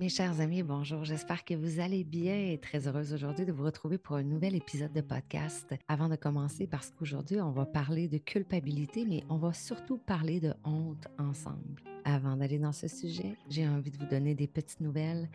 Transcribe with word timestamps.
Mes 0.00 0.08
chers 0.08 0.40
amis, 0.40 0.62
bonjour. 0.62 1.04
J'espère 1.04 1.44
que 1.44 1.54
vous 1.54 1.80
allez 1.80 2.04
bien 2.04 2.52
et 2.52 2.58
très 2.58 2.86
heureuse 2.86 3.12
aujourd'hui 3.12 3.44
de 3.44 3.50
vous 3.50 3.64
retrouver 3.64 3.98
pour 3.98 4.14
un 4.14 4.22
nouvel 4.22 4.54
épisode 4.54 4.92
de 4.92 5.00
podcast. 5.00 5.74
Avant 5.88 6.08
de 6.08 6.14
commencer, 6.14 6.68
parce 6.68 6.92
qu'aujourd'hui, 6.92 7.40
on 7.40 7.50
va 7.50 7.66
parler 7.66 8.06
de 8.06 8.18
culpabilité, 8.18 9.04
mais 9.04 9.24
on 9.28 9.38
va 9.38 9.52
surtout 9.52 9.98
parler 9.98 10.38
de 10.38 10.54
honte 10.62 11.08
ensemble. 11.18 11.82
Avant 12.04 12.36
d'aller 12.36 12.60
dans 12.60 12.70
ce 12.70 12.86
sujet, 12.86 13.36
j'ai 13.50 13.66
envie 13.66 13.90
de 13.90 13.98
vous 13.98 14.06
donner 14.06 14.36
des 14.36 14.46
petites 14.46 14.80
nouvelles. 14.80 15.28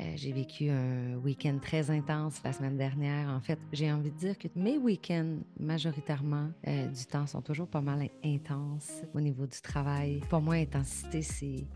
Euh, 0.00 0.12
j'ai 0.16 0.32
vécu 0.32 0.70
un 0.70 1.16
week-end 1.16 1.58
très 1.60 1.90
intense 1.90 2.40
la 2.42 2.54
semaine 2.54 2.78
dernière. 2.78 3.28
En 3.28 3.40
fait, 3.40 3.58
j'ai 3.70 3.92
envie 3.92 4.12
de 4.12 4.16
dire 4.16 4.38
que 4.38 4.48
mes 4.56 4.78
week-ends, 4.78 5.40
majoritairement, 5.60 6.48
euh, 6.66 6.86
du 6.86 7.04
temps 7.04 7.26
sont 7.26 7.42
toujours 7.42 7.68
pas 7.68 7.82
mal 7.82 8.08
intenses 8.24 9.02
au 9.14 9.20
niveau 9.20 9.46
du 9.46 9.60
travail. 9.60 10.20
Pour 10.30 10.40
moi, 10.40 10.54
intensité, 10.54 11.20
c'est 11.20 11.66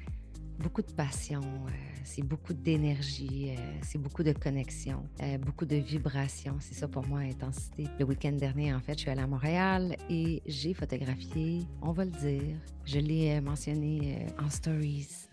beaucoup 0.60 0.82
de 0.82 0.92
passion, 0.92 1.40
euh, 1.40 1.70
c'est 2.04 2.22
beaucoup 2.22 2.52
d'énergie, 2.52 3.54
euh, 3.56 3.78
c'est 3.82 3.98
beaucoup 3.98 4.22
de 4.22 4.32
connexion, 4.32 5.02
euh, 5.22 5.38
beaucoup 5.38 5.64
de 5.64 5.76
vibrations. 5.76 6.56
C'est 6.60 6.74
ça 6.74 6.86
pour 6.86 7.06
moi, 7.06 7.20
intensité. 7.20 7.86
Le 7.98 8.04
week-end 8.04 8.32
dernier, 8.32 8.74
en 8.74 8.80
fait, 8.80 8.94
je 8.94 9.00
suis 9.00 9.10
allée 9.10 9.22
à 9.22 9.26
Montréal 9.26 9.96
et 10.08 10.42
j'ai 10.46 10.74
photographié, 10.74 11.62
on 11.82 11.92
va 11.92 12.04
le 12.04 12.10
dire, 12.10 12.56
je 12.84 12.98
l'ai 12.98 13.40
mentionné 13.40 14.26
en 14.38 14.50
stories 14.50 15.29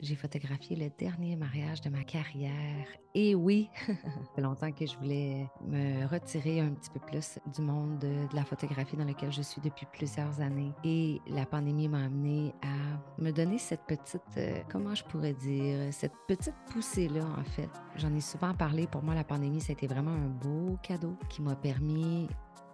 j'ai 0.00 0.14
photographié 0.14 0.76
le 0.76 0.90
dernier 0.98 1.36
mariage 1.36 1.80
de 1.80 1.90
ma 1.90 2.04
carrière. 2.04 2.86
Et 3.14 3.34
oui, 3.34 3.68
ça 3.86 3.94
fait 4.34 4.42
longtemps 4.42 4.70
que 4.70 4.86
je 4.86 4.96
voulais 4.98 5.46
me 5.66 6.06
retirer 6.06 6.60
un 6.60 6.70
petit 6.70 6.90
peu 6.90 7.00
plus 7.00 7.38
du 7.54 7.62
monde 7.62 7.98
de, 7.98 8.34
la 8.34 8.44
photographie 8.44 8.96
dans 8.96 9.04
lequel 9.04 9.32
je 9.32 9.42
suis 9.42 9.60
depuis 9.60 9.86
plusieurs 9.92 10.40
années. 10.40 10.72
Et 10.84 11.20
la 11.28 11.46
pandémie 11.46 11.88
m'a 11.88 12.04
amené 12.04 12.54
à 12.62 13.20
me 13.20 13.30
donner 13.32 13.58
cette 13.58 13.82
petite, 13.86 14.22
euh, 14.36 14.60
comment 14.70 14.94
je 14.94 15.04
pourrais 15.04 15.34
dire, 15.34 15.92
cette 15.92 16.14
petite 16.26 16.54
poussée-là, 16.70 17.24
en 17.38 17.44
fait. 17.44 17.70
J'en 17.96 18.14
ai 18.14 18.20
souvent 18.20 18.54
parlé. 18.54 18.86
Pour 18.86 19.02
moi, 19.02 19.14
la 19.14 19.24
pandémie, 19.24 19.60
ça 19.60 19.70
a 19.70 19.72
été 19.72 19.86
vraiment 19.86 20.12
un 20.12 20.28
beau 20.28 20.78
cadeau 20.82 21.16
qui 21.28 21.42
m'a 21.42 21.56
permis 21.56 22.28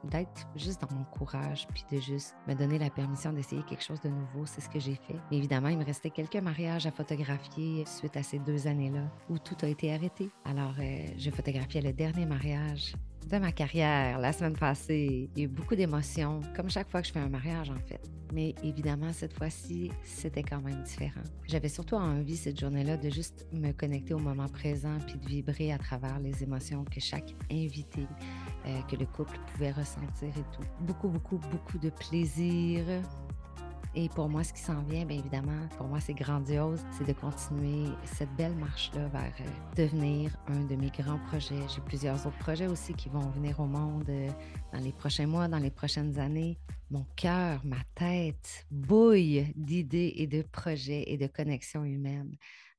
d'être 0.05 0.47
juste 0.57 0.81
dans 0.81 0.95
mon 0.95 1.05
courage, 1.05 1.67
puis 1.73 1.85
de 1.91 2.01
juste 2.01 2.35
me 2.47 2.55
donner 2.55 2.79
la 2.79 2.91
permission 2.91 3.33
d'essayer 3.33 3.63
quelque 3.63 3.83
chose 3.83 4.01
de 4.01 4.09
nouveau. 4.09 4.47
C'est 4.47 4.61
ce 4.61 4.69
que 4.69 4.81
j'ai 4.81 4.95
fait. 4.95 5.17
Mais 5.31 5.39
évidemment, 5.39 5.69
il 5.69 5.79
me 5.79 5.85
restait 5.85 6.11
quelques 6.11 6.37
mariages 6.37 6.87
à 6.87 6.91
photographier 6.91 7.85
suite 7.87 8.17
à 8.17 8.23
ces 8.23 8.39
deux 8.39 8.67
années-là 8.67 9.03
où 9.29 9.39
tout 9.39 9.57
a 9.63 9.69
été 9.69 9.93
arrêté. 9.93 10.31
Alors, 10.45 10.75
euh, 10.79 11.07
je 11.17 11.31
photographiais 11.31 11.83
le 11.83 11.93
dernier 11.93 12.27
mariage 12.27 12.95
de 13.31 13.39
ma 13.39 13.53
carrière 13.53 14.19
la 14.19 14.33
semaine 14.33 14.57
passée. 14.57 15.31
Il 15.35 15.39
y 15.39 15.43
a 15.43 15.45
eu 15.47 15.49
beaucoup 15.49 15.75
d'émotions, 15.75 16.41
comme 16.55 16.71
chaque 16.71 16.91
fois 16.91 17.01
que 17.01 17.09
je 17.09 17.13
fais 17.13 17.21
un 17.21 17.29
mariage 17.29 17.71
en 17.71 17.81
fait. 17.87 18.01
Mais 18.33 18.55
évidemment, 18.63 19.13
cette 19.13 19.33
fois-ci, 19.33 19.91
c'était 20.03 20.43
quand 20.43 20.61
même 20.61 20.83
différent. 20.83 21.23
J'avais 21.47 21.69
surtout 21.69 21.95
envie 21.95 22.37
cette 22.37 22.59
journée-là 22.59 22.97
de 22.97 23.09
juste 23.09 23.47
me 23.53 23.73
connecter 23.73 24.15
au 24.15 24.19
moment 24.19 24.49
présent 24.49 24.99
puis 25.07 25.19
de 25.19 25.27
vibrer 25.27 25.73
à 25.73 25.79
travers 25.79 26.19
les 26.19 26.43
émotions 26.43 26.85
que 26.85 27.01
chaque 27.01 27.35
invité, 27.51 28.07
euh, 28.67 28.81
que 28.91 28.97
le 28.97 29.07
couple 29.07 29.39
pouvait 29.53 29.73
ressentir 29.73 30.29
et 30.29 30.57
tout. 30.57 30.67
Beaucoup, 30.81 31.09
beaucoup, 31.09 31.39
beaucoup 31.51 31.79
de 31.79 31.91
plaisir, 31.91 32.84
et 33.97 34.09
pour 34.09 34.29
moi, 34.29 34.43
ce 34.43 34.53
qui 34.53 34.61
s'en 34.61 34.83
vient, 34.83 35.05
bien 35.05 35.19
évidemment, 35.19 35.69
pour 35.77 35.87
moi, 35.87 36.01
c'est 36.01 36.15
grandiose, 36.15 36.85
c'est 36.98 37.07
de 37.07 37.12
continuer 37.12 37.89
cette 38.05 38.35
belle 38.35 38.57
marche-là 38.57 39.07
vers 39.09 39.33
euh, 39.41 39.77
devenir 39.77 40.37
un 40.48 40.65
de 40.65 40.75
mes 40.75 40.91
grands 40.91 41.20
projets. 41.29 41.61
J'ai 41.73 41.81
plusieurs 41.81 42.27
autres 42.27 42.39
projets 42.39 42.67
aussi 42.67 42.92
qui 42.95 43.09
vont 43.09 43.29
venir 43.31 43.61
au 43.61 43.67
monde 43.67 44.09
euh, 44.09 44.31
dans 44.73 44.81
les 44.81 44.91
prochains 44.91 45.29
mois, 45.29 45.47
dans 45.47 45.59
les 45.59 45.70
prochaines 45.70 46.19
années. 46.19 46.59
Mon 46.91 47.07
cœur, 47.15 47.61
ma 47.65 47.77
tête 47.95 48.67
bouille 48.69 49.53
d'idées 49.55 50.15
et 50.17 50.27
de 50.27 50.42
projets 50.42 51.05
et 51.07 51.17
de 51.17 51.29
connexions 51.29 51.85
humaines. 51.85 52.35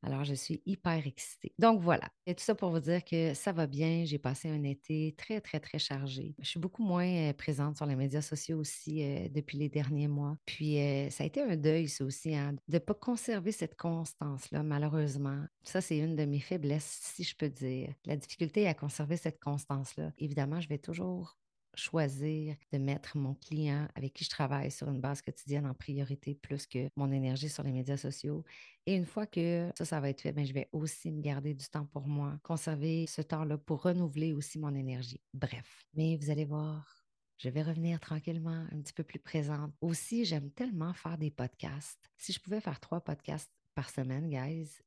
Alors, 0.06 0.24
je 0.24 0.36
suis 0.36 0.62
hyper 0.68 1.08
excitée. 1.08 1.52
Donc 1.58 1.82
voilà, 1.82 2.08
et 2.28 2.36
tout 2.36 2.44
ça 2.44 2.54
pour 2.54 2.70
vous 2.70 2.80
dire 2.80 3.04
que 3.04 3.34
ça 3.34 3.52
va 3.52 3.66
bien. 3.66 4.06
J'ai 4.06 4.20
passé 4.20 4.50
un 4.50 4.62
été 4.62 5.16
très, 5.18 5.42
très, 5.42 5.60
très 5.60 5.80
chargé. 5.80 6.36
Je 6.40 6.48
suis 6.48 6.60
beaucoup 6.60 6.84
moins 6.84 7.08
euh, 7.08 7.34
présente 7.34 7.78
sur 7.78 7.88
les 7.88 7.96
médias 7.96 8.22
sociaux 8.22 8.60
aussi 8.60 9.02
euh, 9.02 9.28
depuis 9.30 9.58
les 9.58 9.68
derniers 9.68 10.08
mois. 10.08 10.38
Puis, 10.46 10.80
euh, 10.80 11.10
ça 11.10 11.24
a 11.24 11.28
été 11.28 11.42
un 11.42 11.56
deuil, 11.56 11.90
ça 11.90 12.06
aussi, 12.06 12.36
hein, 12.36 12.54
de 12.68 12.76
ne 12.76 12.80
pas 12.80 12.94
conserver 12.94 13.52
cette 13.52 13.76
constance-là, 13.76 14.62
malheureusement. 14.62 15.44
Ça, 15.64 15.82
c'est 15.82 15.98
une 15.98 16.16
de 16.16 16.26
mes 16.26 16.40
faiblesses, 16.40 17.00
si 17.02 17.24
je 17.24 17.36
peux 17.36 17.50
dire. 17.50 17.92
La 18.06 18.16
difficulté 18.16 18.68
à 18.68 18.76
conserver 18.76 19.18
cette 19.18 19.40
constance-là. 19.40 20.12
Évidemment, 20.20 20.62
je 20.62 20.70
vais 20.70 20.78
toujours 20.78 21.36
choisir 21.76 22.56
de 22.72 22.78
mettre 22.78 23.18
mon 23.18 23.36
client 23.36 23.88
avec 23.96 24.14
qui 24.14 24.24
je 24.24 24.30
travaille 24.30 24.72
sur 24.72 24.90
une 24.90 25.02
base 25.02 25.22
quotidienne 25.22 25.66
en 25.66 25.74
priorité 25.74 26.36
plus 26.36 26.66
que 26.68 26.90
mon 26.96 27.12
énergie 27.12 27.50
sur 27.50 27.64
les 27.64 27.72
médias 27.72 27.98
sociaux. 27.98 28.44
Et 28.86 28.96
une 28.96 29.06
fois 29.06 29.26
que 29.26 29.72
ça, 29.78 29.86
ça 29.86 30.00
va 30.00 30.10
être 30.10 30.22
fait, 30.22 30.32
bien, 30.32 30.46
je 30.46 30.54
vais 30.54 30.70
aussi 30.72 31.12
me 31.12 31.22
garder 31.22 31.54
du 31.54 31.66
temps 31.66 31.86
pour 31.86 32.08
moi, 32.08 32.38
conserver 32.44 33.08
ce 33.08 33.22
temps-là 33.22 33.58
pour 33.58 33.82
renouveler 33.82 34.34
aussi 34.34 34.60
mon 34.60 34.74
énergie. 34.76 35.22
Bref, 35.34 35.86
mais 35.94 36.18
vous 36.18 36.30
allez 36.30 36.46
voir, 36.46 37.06
je 37.38 37.50
vais 37.50 37.64
revenir 37.64 38.00
tranquillement, 38.00 38.66
un 38.72 38.82
petit 38.82 38.94
peu 38.94 39.04
plus 39.04 39.20
présente. 39.20 39.74
Aussi, 39.82 40.26
j'aime 40.26 40.52
tellement 40.52 40.94
faire 40.94 41.18
des 41.18 41.32
podcasts. 41.32 42.10
Si 42.18 42.32
je 42.32 42.40
pouvais 42.40 42.62
faire 42.62 42.80
trois 42.80 43.02
podcasts 43.02 43.52
par 43.74 43.90
semaine, 43.90 44.30
guys, 44.30 44.82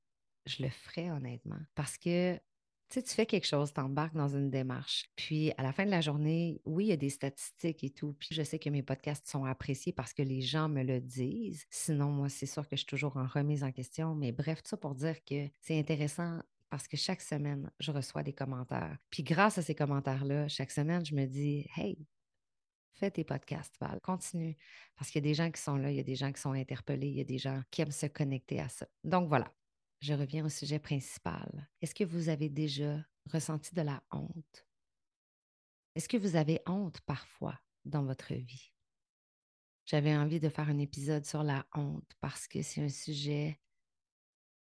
je 0.47 0.63
le 0.63 0.71
ferais 0.71 1.11
honnêtement. 1.11 1.61
Parce 1.75 1.99
que 1.99 2.41
tu 2.89 3.03
tu 3.03 3.15
fais 3.15 3.27
quelque 3.27 3.47
chose, 3.47 3.73
tu 3.73 3.81
embarques 3.81 4.15
dans 4.15 4.29
une 4.29 4.51
démarche. 4.51 5.07
Puis 5.17 5.53
à 5.57 5.63
la 5.63 5.73
fin 5.73 5.85
de 5.85 5.91
la 5.91 6.01
journée, 6.01 6.61
oui, 6.65 6.87
il 6.87 6.89
y 6.89 6.93
a 6.93 6.97
des 6.97 7.11
statistiques 7.11 7.85
et 7.85 7.91
tout. 7.91 8.15
Puis 8.19 8.31
je 8.33 8.43
sais 8.43 8.59
que 8.59 8.71
mes 8.71 8.83
podcasts 8.83 9.29
sont 9.29 9.45
appréciés 9.45 9.93
parce 9.93 10.15
que 10.15 10.23
les 10.23 10.41
gens 10.41 10.69
me 10.69 10.83
le 10.83 11.01
disent. 11.01 11.67
Sinon, 11.71 12.11
moi, 12.11 12.29
c'est 12.29 12.47
sûr 12.47 12.69
que 12.69 12.77
je 12.77 12.79
suis 12.79 12.87
toujours 12.87 13.17
en 13.17 13.27
remise 13.27 13.65
en 13.65 13.73
question. 13.73 14.15
Mais 14.15 14.33
bref, 14.33 14.63
tout 14.63 14.71
ça 14.71 14.77
pour 14.77 14.95
dire 14.95 15.23
que 15.25 15.49
c'est 15.61 15.79
intéressant 15.79 16.41
parce 16.71 16.89
que 16.89 16.97
chaque 16.97 17.23
semaine, 17.23 17.71
je 17.81 17.93
reçois 17.93 18.23
des 18.23 18.33
commentaires. 18.33 18.97
Puis 19.11 19.23
grâce 19.23 19.59
à 19.59 19.63
ces 19.63 19.75
commentaires-là, 19.75 20.49
chaque 20.49 20.71
semaine, 20.71 21.05
je 21.05 21.15
me 21.15 21.27
dis, 21.27 21.67
hey, 21.77 22.07
fais 22.95 23.11
tes 23.11 23.25
podcasts, 23.25 23.75
Val, 23.81 24.01
continue. 24.03 24.57
Parce 24.97 25.11
qu'il 25.11 25.25
y 25.25 25.27
a 25.27 25.29
des 25.31 25.35
gens 25.35 25.51
qui 25.51 25.61
sont 25.61 25.77
là, 25.77 25.91
il 25.91 25.97
y 25.97 26.01
a 26.01 26.05
des 26.05 26.17
gens 26.17 26.33
qui 26.33 26.41
sont 26.41 26.53
interpellés, 26.53 27.09
il 27.09 27.17
y 27.17 27.21
a 27.21 27.25
des 27.25 27.39
gens 27.39 27.63
qui 27.71 27.83
aiment 27.83 27.91
se 27.91 28.07
connecter 28.07 28.61
à 28.61 28.69
ça. 28.69 28.87
Donc 29.05 29.29
voilà, 29.29 29.53
je 30.01 30.15
reviens 30.15 30.45
au 30.45 30.49
sujet 30.49 30.79
principal. 30.79 31.69
Est-ce 31.81 31.95
que 31.95 32.05
vous 32.05 32.29
avez 32.29 32.49
déjà 32.49 33.05
ressenti 33.27 33.75
de 33.75 33.83
la 33.83 34.03
honte? 34.11 34.67
Est-ce 35.95 36.09
que 36.09 36.17
vous 36.17 36.37
avez 36.37 36.61
honte 36.67 37.01
parfois 37.03 37.59
dans 37.85 38.05
votre 38.05 38.35
vie? 38.35 38.73
J'avais 39.87 40.17
envie 40.17 40.41
de 40.41 40.49
faire 40.49 40.69
un 40.69 40.79
épisode 40.79 41.25
sur 41.25 41.43
la 41.43 41.67
honte 41.75 42.13
parce 42.21 42.47
que 42.47 42.63
c'est 42.63 42.83
un 42.83 42.89
sujet 42.89 43.59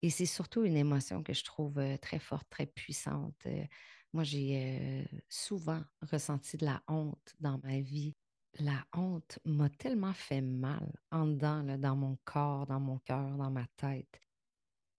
et 0.03 0.11
c'est 0.11 0.27
surtout 0.27 0.65
une 0.65 0.77
émotion 0.77 1.23
que 1.23 1.33
je 1.33 1.43
trouve 1.45 1.79
euh, 1.79 1.97
très 1.97 2.21
forte, 2.21 2.49
très 2.49 2.67
puissante. 2.67 3.47
Euh, 3.47 3.65
moi, 4.13 4.23
j'ai 4.23 4.79
euh, 4.81 5.19
souvent 5.29 5.83
ressenti 6.03 6.57
de 6.57 6.65
la 6.65 6.83
honte 6.87 7.35
dans 7.41 7.59
ma 7.65 7.81
vie. 7.81 8.17
La 8.61 8.87
honte 8.95 9.39
m'a 9.45 9.69
tellement 9.69 10.15
fait 10.15 10.41
mal 10.41 10.93
en 11.11 11.27
dedans, 11.27 11.63
dans 11.79 11.97
mon 11.97 12.17
corps, 12.25 12.67
dans 12.67 12.81
mon 12.81 12.99
cœur, 13.01 13.37
dans 13.37 13.51
ma 13.51 13.67
tête. 13.77 14.21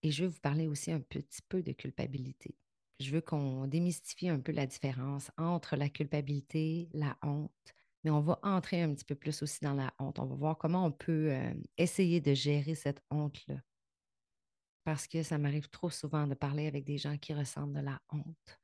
Et 0.03 0.11
je 0.11 0.23
veux 0.23 0.29
vous 0.29 0.39
parler 0.39 0.67
aussi 0.67 0.91
un 0.91 1.01
petit 1.01 1.41
peu 1.47 1.61
de 1.61 1.71
culpabilité. 1.73 2.55
Je 2.99 3.11
veux 3.11 3.21
qu'on 3.21 3.67
démystifie 3.67 4.29
un 4.29 4.39
peu 4.39 4.51
la 4.51 4.65
différence 4.65 5.31
entre 5.37 5.75
la 5.75 5.89
culpabilité, 5.89 6.89
la 6.93 7.17
honte, 7.21 7.73
mais 8.03 8.11
on 8.11 8.21
va 8.21 8.39
entrer 8.43 8.81
un 8.81 8.93
petit 8.93 9.05
peu 9.05 9.15
plus 9.15 9.41
aussi 9.41 9.59
dans 9.61 9.73
la 9.73 9.93
honte. 9.99 10.19
On 10.19 10.25
va 10.25 10.35
voir 10.35 10.57
comment 10.57 10.85
on 10.85 10.91
peut 10.91 11.31
euh, 11.31 11.53
essayer 11.77 12.21
de 12.21 12.33
gérer 12.33 12.75
cette 12.75 13.01
honte-là. 13.09 13.61
Parce 14.83 15.07
que 15.07 15.23
ça 15.23 15.37
m'arrive 15.37 15.69
trop 15.69 15.89
souvent 15.89 16.27
de 16.27 16.33
parler 16.33 16.67
avec 16.67 16.85
des 16.85 16.97
gens 16.97 17.17
qui 17.17 17.33
ressentent 17.33 17.73
de 17.73 17.79
la 17.79 18.01
honte. 18.09 18.59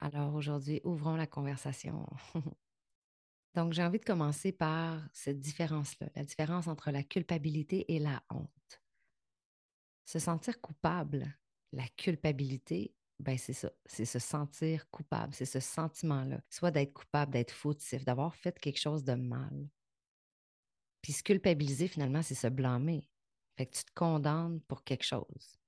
Alors 0.00 0.34
aujourd'hui, 0.34 0.80
ouvrons 0.84 1.16
la 1.16 1.26
conversation. 1.26 2.06
Donc, 3.54 3.72
j'ai 3.72 3.84
envie 3.84 4.00
de 4.00 4.04
commencer 4.04 4.50
par 4.52 5.00
cette 5.12 5.38
différence-là, 5.38 6.08
la 6.16 6.24
différence 6.24 6.66
entre 6.66 6.90
la 6.90 7.04
culpabilité 7.04 7.94
et 7.94 8.00
la 8.00 8.22
honte. 8.30 8.83
Se 10.04 10.18
sentir 10.18 10.60
coupable, 10.60 11.36
la 11.72 11.88
culpabilité, 11.96 12.94
ben 13.18 13.38
c'est 13.38 13.52
ça, 13.52 13.70
c'est 13.86 14.04
se 14.04 14.18
sentir 14.18 14.88
coupable, 14.90 15.34
c'est 15.34 15.44
ce 15.44 15.60
sentiment-là, 15.60 16.40
soit 16.50 16.70
d'être 16.70 16.92
coupable, 16.92 17.32
d'être 17.32 17.52
fautif, 17.52 18.04
d'avoir 18.04 18.34
fait 18.34 18.58
quelque 18.58 18.80
chose 18.80 19.04
de 19.04 19.14
mal. 19.14 19.68
Puis 21.00 21.12
se 21.12 21.22
culpabiliser, 21.22 21.88
finalement, 21.88 22.22
c'est 22.22 22.34
se 22.34 22.46
blâmer. 22.46 23.08
Fait 23.56 23.66
que 23.66 23.76
tu 23.76 23.84
te 23.84 23.92
condamnes 23.94 24.60
pour 24.62 24.84
quelque 24.84 25.04
chose. 25.04 25.58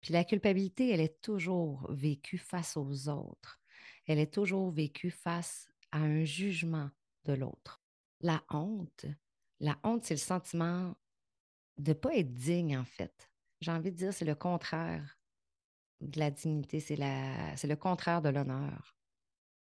Puis 0.00 0.12
la 0.12 0.24
culpabilité, 0.24 0.90
elle 0.90 1.00
est 1.00 1.20
toujours 1.20 1.86
vécue 1.90 2.38
face 2.38 2.76
aux 2.76 3.08
autres. 3.08 3.60
Elle 4.06 4.18
est 4.18 4.32
toujours 4.32 4.70
vécue 4.70 5.10
face 5.10 5.68
à 5.92 5.98
un 5.98 6.24
jugement 6.24 6.90
de 7.24 7.32
l'autre. 7.32 7.82
La 8.20 8.44
honte, 8.50 9.06
la 9.60 9.78
honte, 9.82 10.04
c'est 10.04 10.14
le 10.14 10.18
sentiment 10.18 10.96
de 11.78 11.90
ne 11.90 11.94
pas 11.94 12.16
être 12.16 12.32
digne, 12.32 12.76
en 12.76 12.84
fait 12.84 13.30
j'ai 13.60 13.70
envie 13.70 13.92
de 13.92 13.96
dire, 13.96 14.12
c'est 14.12 14.24
le 14.24 14.34
contraire 14.34 15.18
de 16.00 16.18
la 16.18 16.30
dignité, 16.30 16.80
c'est, 16.80 16.96
le 16.96 17.74
contraire 17.74 18.22
de 18.22 18.28
l'honneur. 18.28 18.96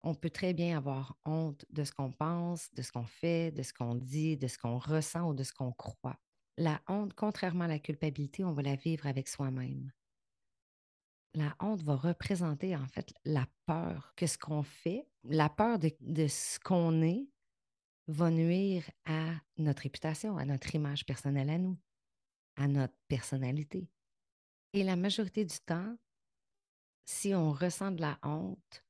On 0.03 0.13
peut 0.15 0.29
très 0.29 0.53
bien 0.53 0.77
avoir 0.77 1.17
honte 1.25 1.65
de 1.69 1.83
ce 1.83 1.91
qu'on 1.91 2.11
pense, 2.11 2.71
de 2.73 2.81
ce 2.81 2.91
qu'on 2.91 3.05
fait, 3.05 3.51
de 3.51 3.63
ce 3.63 3.73
qu'on 3.73 3.95
dit, 3.95 4.37
de 4.37 4.47
ce 4.47 4.57
qu'on 4.57 4.77
ressent 4.77 5.29
ou 5.29 5.33
de 5.33 5.43
ce 5.43 5.53
qu'on 5.53 5.71
croit. 5.71 6.19
La 6.57 6.81
honte, 6.87 7.13
contrairement 7.13 7.65
à 7.65 7.67
la 7.67 7.79
culpabilité, 7.79 8.43
on 8.43 8.53
va 8.53 8.61
la 8.61 8.75
vivre 8.75 9.07
avec 9.07 9.27
soi-même. 9.27 9.91
la 11.33 11.53
honte 11.59 11.81
va 11.81 11.95
représenter 11.95 12.75
en 12.77 12.87
fait 12.87 13.13
la 13.25 13.45
peur 13.65 14.13
que 14.15 14.25
ce 14.25 14.37
qu'on 14.37 14.63
fait, 14.63 15.07
la 15.23 15.49
peur 15.49 15.79
de, 15.79 15.91
de 15.99 16.27
ce 16.27 16.59
qu'on 16.59 17.01
est, 17.01 17.27
va 18.07 18.29
nuire 18.29 18.89
à 19.05 19.33
notre 19.57 19.83
réputation, 19.83 20.37
à 20.37 20.45
notre 20.45 20.73
image 20.75 21.05
personnelle 21.05 21.49
à 21.49 21.57
nous, 21.57 21.77
à 22.55 22.67
notre 22.67 22.97
personnalité. 23.07 23.89
Et 24.73 24.83
la 24.83 24.95
majorité 24.95 25.45
du 25.45 25.59
temps, 25.59 25.97
si 27.05 27.33
on 27.33 27.51
ressent 27.51 27.91
de 27.91 28.01
la 28.01 28.19
honte, 28.23 28.83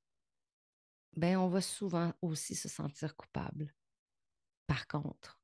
ben 1.16 1.38
on 1.38 1.48
va 1.48 1.62
souvent 1.62 2.14
aussi 2.22 2.56
se 2.56 2.70
sentir 2.70 3.16
coupable. 3.16 3.74
Par 4.68 4.88
contre, 4.88 5.40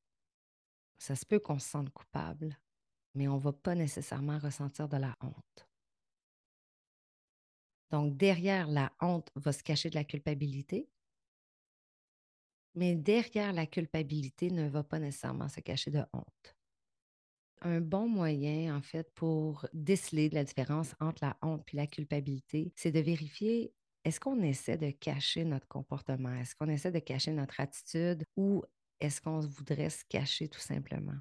ça 0.98 1.16
se 1.16 1.26
peut 1.26 1.40
qu'on 1.40 1.60
se 1.60 1.70
sente 1.70 1.90
coupable, 1.92 2.58
mais 3.16 3.28
on 3.28 3.36
ne 3.36 3.42
va 3.42 3.54
pas 3.54 3.76
nécessairement 3.76 4.40
ressentir 4.40 4.88
de 4.88 4.98
la 4.98 5.16
honte. 5.22 5.68
Donc, 7.92 8.16
derrière 8.16 8.68
la 8.68 8.92
honte 9.02 9.30
va 9.36 9.52
se 9.52 9.64
cacher 9.64 9.90
de 9.90 9.96
la 9.96 10.06
culpabilité, 10.06 10.90
mais 12.74 12.96
derrière 12.96 13.52
la 13.52 13.68
culpabilité 13.68 14.50
ne 14.50 14.70
va 14.70 14.84
pas 14.84 15.00
nécessairement 15.00 15.50
se 15.50 15.60
cacher 15.60 15.92
de 15.92 16.04
honte. 16.14 16.56
Un 17.62 17.80
bon 17.80 18.08
moyen, 18.08 18.76
en 18.76 18.82
fait, 18.82 19.12
pour 19.14 19.68
déceler 19.74 20.30
la 20.30 20.44
différence 20.44 20.96
entre 21.00 21.24
la 21.24 21.38
honte 21.44 21.64
et 21.74 21.78
la 21.78 21.86
culpabilité, 21.88 22.74
c'est 22.76 22.92
de 22.92 23.00
vérifier 23.00 23.74
est-ce 24.04 24.20
qu'on 24.20 24.42
essaie 24.42 24.78
de 24.78 24.90
cacher 24.90 25.44
notre 25.46 25.68
comportement? 25.68 26.34
Est-ce 26.34 26.56
qu'on 26.56 26.70
essaie 26.70 26.92
de 26.92 27.00
cacher 27.00 27.32
notre 27.34 27.60
attitude 27.60 28.24
ou 28.36 28.64
est-ce 29.00 29.22
qu'on 29.22 29.40
voudrait 29.42 29.92
se 29.92 30.04
cacher 30.10 30.50
tout 30.50 30.60
simplement? 30.60 31.18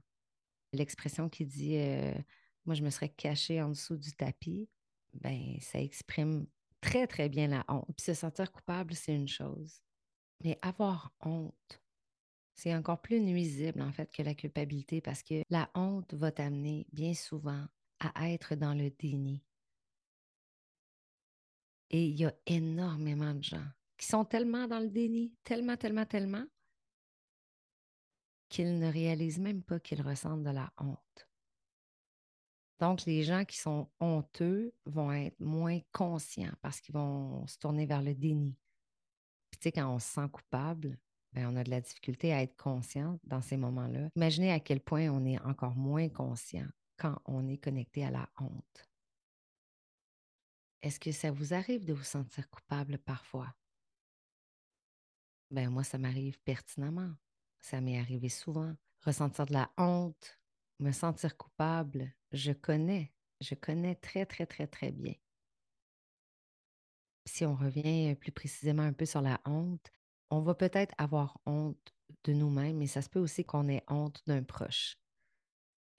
L'expression 0.73 1.29
qui 1.29 1.45
dit 1.45 1.77
euh, 1.77 2.15
Moi, 2.65 2.75
je 2.75 2.83
me 2.83 2.91
serais 2.91 3.11
caché 3.11 3.61
en 3.61 3.69
dessous 3.71 3.99
du 3.99 4.13
tapis, 4.13 4.71
ben, 5.13 5.59
ça 5.61 5.81
exprime 5.81 6.47
très, 6.81 7.07
très 7.07 7.29
bien 7.29 7.49
la 7.49 7.65
honte. 7.69 7.87
Puis 7.97 8.07
se 8.07 8.15
sentir 8.15 8.51
coupable, 8.51 8.95
c'est 8.95 9.15
une 9.15 9.29
chose. 9.29 9.83
Mais 10.43 10.59
avoir 10.63 11.13
honte, 11.21 11.80
c'est 12.55 12.75
encore 12.75 13.01
plus 13.01 13.21
nuisible 13.21 13.81
en 13.83 13.93
fait 13.93 14.11
que 14.13 14.23
la 14.23 14.35
culpabilité 14.35 15.01
parce 15.01 15.23
que 15.23 15.43
la 15.51 15.71
honte 15.75 16.15
va 16.15 16.33
t'amener 16.33 16.87
bien 16.93 17.15
souvent 17.15 17.67
à 18.01 18.31
être 18.31 18.55
dans 18.55 18.75
le 18.75 18.91
déni. 18.91 19.45
Et 21.91 22.07
il 22.07 22.19
y 22.19 22.25
a 22.25 22.33
énormément 22.47 23.35
de 23.35 23.43
gens 23.43 23.67
qui 23.97 24.07
sont 24.07 24.25
tellement 24.25 24.67
dans 24.67 24.79
le 24.79 24.89
déni, 24.89 25.35
tellement, 25.45 25.77
tellement, 25.77 26.07
tellement, 26.07 26.47
qu'ils 28.49 28.79
ne 28.79 28.91
réalisent 28.91 29.39
même 29.39 29.63
pas 29.63 29.79
qu'ils 29.81 30.03
ressentent 30.03 30.43
de 30.43 30.51
la 30.51 30.73
honte. 30.79 31.29
Donc, 32.79 33.05
les 33.05 33.23
gens 33.25 33.45
qui 33.45 33.59
sont 33.59 33.91
honteux 34.01 34.75
vont 34.87 35.13
être 35.13 35.39
moins 35.39 35.81
conscients 35.93 36.55
parce 36.63 36.81
qu'ils 36.81 36.95
vont 36.95 37.47
se 37.47 37.59
tourner 37.59 37.85
vers 37.85 38.03
le 38.03 38.15
déni. 38.15 38.57
Tu 39.51 39.59
sais, 39.63 39.73
quand 39.73 39.95
on 39.95 39.99
se 39.99 40.09
sent 40.09 40.29
coupable, 40.33 40.99
ben, 41.33 41.47
on 41.47 41.57
a 41.57 41.65
de 41.65 41.71
la 41.71 41.81
difficulté 41.81 42.33
à 42.33 42.43
être 42.43 42.57
conscient 42.57 43.19
dans 43.25 43.43
ces 43.43 43.57
moments-là. 43.57 44.09
Imaginez 44.17 44.53
à 44.53 44.61
quel 44.61 44.81
point 44.81 45.09
on 45.09 45.25
est 45.25 45.41
encore 45.41 45.77
moins 45.77 46.09
conscient 46.09 46.67
quand 46.97 47.21
on 47.25 47.49
est 47.49 47.59
connecté 47.59 48.05
à 48.05 48.11
la 48.11 48.29
honte. 48.41 48.91
Est-ce 50.83 50.99
que 50.99 51.13
ça 51.13 51.31
vous 51.31 51.55
arrive 51.55 51.85
de 51.85 51.93
vous 51.93 52.05
sentir 52.05 52.49
coupable 52.51 52.99
parfois? 52.99 53.55
Ben 55.51 55.69
moi, 55.71 55.85
ça 55.85 55.99
m'arrive 55.99 56.39
pertinemment. 56.41 57.13
Ça 57.61 57.81
m'est 57.81 57.99
arrivé 57.99 58.29
souvent. 58.29 58.75
Ressentir 59.05 59.47
de 59.47 59.53
la 59.53 59.71
honte, 59.77 60.39
me 60.79 60.93
sentir 60.93 61.37
coupable, 61.37 62.13
je 62.33 62.53
connais, 62.53 63.13
je 63.41 63.55
connais 63.55 63.95
très, 63.95 64.27
très, 64.27 64.47
très, 64.47 64.67
très 64.67 64.93
bien. 64.93 65.15
Si 67.27 67.45
on 67.45 67.55
revient 67.55 68.15
plus 68.17 68.33
précisément 68.33 68.83
un 68.83 68.93
peu 68.93 69.07
sur 69.07 69.21
la 69.21 69.41
honte, 69.45 69.91
on 70.31 70.41
va 70.41 70.55
peut-être 70.55 70.95
avoir 70.99 71.39
honte 71.47 71.93
de 72.25 72.33
nous-mêmes, 72.33 72.77
mais 72.79 72.87
ça 72.87 73.03
se 73.03 73.09
peut 73.09 73.21
aussi 73.21 73.45
qu'on 73.45 73.69
ait 73.69 73.85
honte 73.89 74.23
d'un 74.27 74.43
proche 74.43 74.97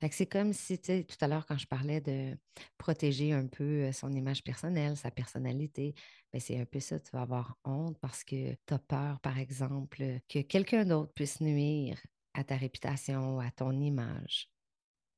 c'est 0.09 0.25
comme 0.25 0.53
si, 0.53 0.79
tu 0.79 0.87
sais, 0.87 1.03
tout 1.03 1.17
à 1.21 1.27
l'heure, 1.27 1.45
quand 1.45 1.57
je 1.57 1.67
parlais 1.67 2.01
de 2.01 2.35
protéger 2.77 3.33
un 3.33 3.45
peu 3.47 3.91
son 3.91 4.11
image 4.11 4.43
personnelle, 4.43 4.97
sa 4.97 5.11
personnalité, 5.11 5.93
ben, 6.33 6.39
c'est 6.39 6.59
un 6.59 6.65
peu 6.65 6.79
ça, 6.79 6.99
tu 6.99 7.11
vas 7.11 7.21
avoir 7.21 7.57
honte 7.63 7.97
parce 7.99 8.23
que 8.23 8.53
tu 8.65 8.73
as 8.73 8.79
peur, 8.79 9.19
par 9.19 9.37
exemple, 9.37 10.19
que 10.27 10.39
quelqu'un 10.41 10.85
d'autre 10.85 11.13
puisse 11.13 11.39
nuire 11.41 12.01
à 12.33 12.43
ta 12.43 12.55
réputation, 12.55 13.39
à 13.39 13.51
ton 13.51 13.79
image. 13.79 14.49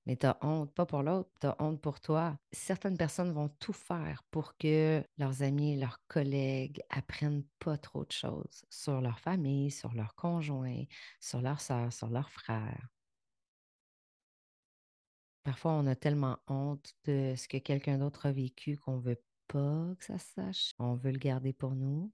Mais 0.06 0.18
tu 0.18 0.28
honte, 0.42 0.74
pas 0.74 0.86
pour 0.86 1.02
l'autre, 1.02 1.30
tu 1.40 1.48
honte 1.60 1.82
pour 1.82 2.02
toi. 2.02 2.38
Certaines 2.52 2.98
personnes 2.98 3.32
vont 3.32 3.50
tout 3.50 3.74
faire 3.74 4.24
pour 4.32 4.58
que 4.58 5.02
leurs 5.18 5.44
amis, 5.44 5.78
leurs 5.78 6.06
collègues 6.08 6.82
apprennent 6.90 7.46
pas 7.60 7.78
trop 7.78 8.04
de 8.04 8.12
choses 8.12 8.66
sur 8.70 9.00
leur 9.00 9.20
famille, 9.20 9.72
sur 9.72 9.94
leur 9.94 10.14
conjoint, 10.16 10.84
sur 11.22 11.42
leur 11.42 11.62
soeur, 11.62 11.94
sur 11.94 12.10
leurs 12.10 12.30
frères. 12.32 12.90
Parfois, 15.44 15.74
on 15.74 15.88
a 15.88 15.96
tellement 15.96 16.40
honte 16.48 16.94
de 17.06 17.36
ce 17.38 17.48
que 17.48 17.58
quelqu'un 17.58 17.98
d'autre 17.98 18.26
a 18.26 18.32
vécu 18.32 18.78
qu'on 18.78 18.98
veut 19.00 19.22
pas 19.48 19.94
que 20.00 20.06
ça 20.06 20.18
sache. 20.18 20.74
On 20.80 20.96
veut 20.96 21.12
le 21.12 21.18
garder 21.18 21.54
pour 21.54 21.76
nous. 21.76 22.12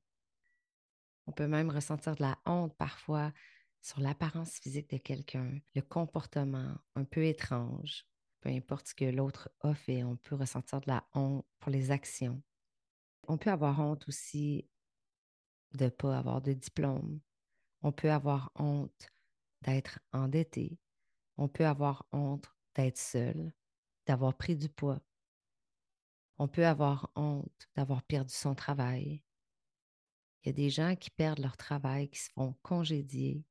On 1.28 1.32
peut 1.32 1.48
même 1.48 1.70
ressentir 1.70 2.16
de 2.16 2.24
la 2.24 2.40
honte 2.46 2.76
parfois 2.76 3.32
sur 3.82 4.00
l'apparence 4.02 4.58
physique 4.60 4.90
de 4.90 4.98
quelqu'un, 4.98 5.60
le 5.76 5.82
comportement 5.82 6.78
un 6.96 7.04
peu 7.06 7.26
étrange. 7.26 8.06
Peu 8.42 8.50
importe 8.50 8.90
ce 8.90 8.96
que 8.96 9.06
l'autre 9.06 9.50
a 9.62 9.74
fait, 9.74 10.04
on 10.04 10.16
peut 10.16 10.36
ressentir 10.36 10.82
de 10.82 10.90
la 10.90 11.08
honte 11.14 11.46
pour 11.60 11.72
les 11.72 11.92
actions. 11.92 12.42
On 13.28 13.38
peut 13.38 13.52
avoir 13.52 13.80
honte 13.80 14.08
aussi 14.08 14.70
de 15.74 15.86
ne 15.86 15.90
pas 15.90 16.18
avoir 16.18 16.42
de 16.42 16.54
diplôme. 16.54 17.20
On 17.82 17.92
peut 17.92 18.12
avoir 18.12 18.52
honte 18.56 19.10
d'être 19.62 20.00
endetté. 20.14 20.80
On 21.38 21.48
peut 21.48 21.66
avoir 21.66 22.06
honte 22.12 22.50
d'être 22.76 22.98
seul, 22.98 23.54
d'avoir 24.06 24.36
pris 24.36 24.56
du 24.56 24.70
poids. 24.70 25.02
On 26.38 26.48
peut 26.48 26.66
avoir 26.66 27.12
honte 27.16 27.68
d'avoir 27.76 28.04
perdu 28.04 28.34
son 28.34 28.56
travail. 28.56 29.24
Il 30.44 30.48
y 30.48 30.50
a 30.50 30.54
des 30.54 30.70
gens 30.70 30.96
qui 30.96 31.10
perdent 31.10 31.40
leur 31.40 31.58
travail, 31.58 32.10
qui 32.10 32.20
se 32.20 32.30
font 32.32 32.56
congédier 32.62 33.46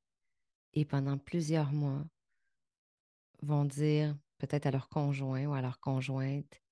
et 0.79 0.85
pendant 0.85 1.19
plusieurs 1.19 1.73
mois 1.73 2.07
vont 3.43 3.65
dire 3.65 4.17
peut-être 4.39 4.67
à 4.67 4.71
leur 4.71 4.89
conjoint 4.89 5.45
ou 5.47 5.55
à 5.55 5.61
leur 5.61 5.81
conjointe 5.81 6.63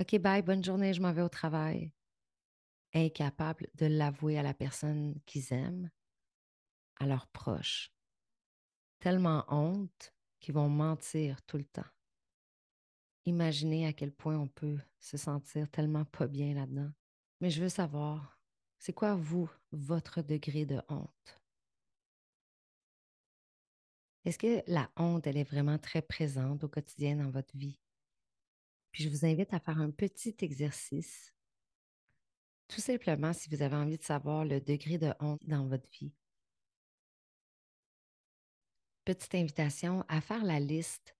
OK, 0.00 0.18
bye, 0.18 0.40
bonne 0.40 0.64
journée, 0.64 0.94
je 0.94 1.02
m'en 1.02 1.12
vais 1.12 1.20
au 1.20 1.28
travail. 1.28 1.92
Incapable 2.94 3.68
de 3.74 3.84
l'avouer 3.84 4.38
à 4.38 4.42
la 4.42 4.54
personne 4.54 5.20
qu'ils 5.26 5.52
aiment, 5.52 5.90
à 6.98 7.06
leurs 7.06 7.26
proches. 7.26 7.92
Tellement 8.98 9.44
honte 9.48 10.14
qu'ils 10.38 10.54
vont 10.54 10.70
mentir 10.70 11.42
tout 11.42 11.58
le 11.58 11.66
temps. 11.66 11.90
Imaginez 13.26 13.86
à 13.86 13.92
quel 13.92 14.12
point 14.12 14.38
on 14.38 14.48
peut 14.48 14.78
se 14.98 15.18
sentir 15.18 15.70
tellement 15.70 16.06
pas 16.06 16.26
bien 16.26 16.54
là-dedans. 16.54 16.92
Mais 17.42 17.50
je 17.50 17.60
veux 17.62 17.68
savoir, 17.68 18.40
c'est 18.78 18.94
quoi, 18.94 19.14
vous, 19.16 19.50
votre 19.70 20.22
degré 20.22 20.64
de 20.64 20.80
honte? 20.88 21.39
Est-ce 24.24 24.38
que 24.38 24.62
la 24.66 24.90
honte, 24.96 25.26
elle 25.26 25.38
est 25.38 25.48
vraiment 25.48 25.78
très 25.78 26.02
présente 26.02 26.62
au 26.64 26.68
quotidien 26.68 27.16
dans 27.16 27.30
votre 27.30 27.56
vie? 27.56 27.80
Puis 28.92 29.04
je 29.04 29.08
vous 29.08 29.24
invite 29.24 29.54
à 29.54 29.60
faire 29.60 29.78
un 29.78 29.90
petit 29.90 30.36
exercice. 30.40 31.32
Tout 32.68 32.80
simplement, 32.80 33.32
si 33.32 33.48
vous 33.48 33.62
avez 33.62 33.76
envie 33.76 33.98
de 33.98 34.02
savoir 34.02 34.44
le 34.44 34.60
degré 34.60 34.98
de 34.98 35.12
honte 35.20 35.44
dans 35.46 35.66
votre 35.66 35.88
vie. 35.90 36.12
Petite 39.04 39.34
invitation 39.34 40.04
à 40.08 40.20
faire 40.20 40.44
la 40.44 40.60
liste 40.60 41.16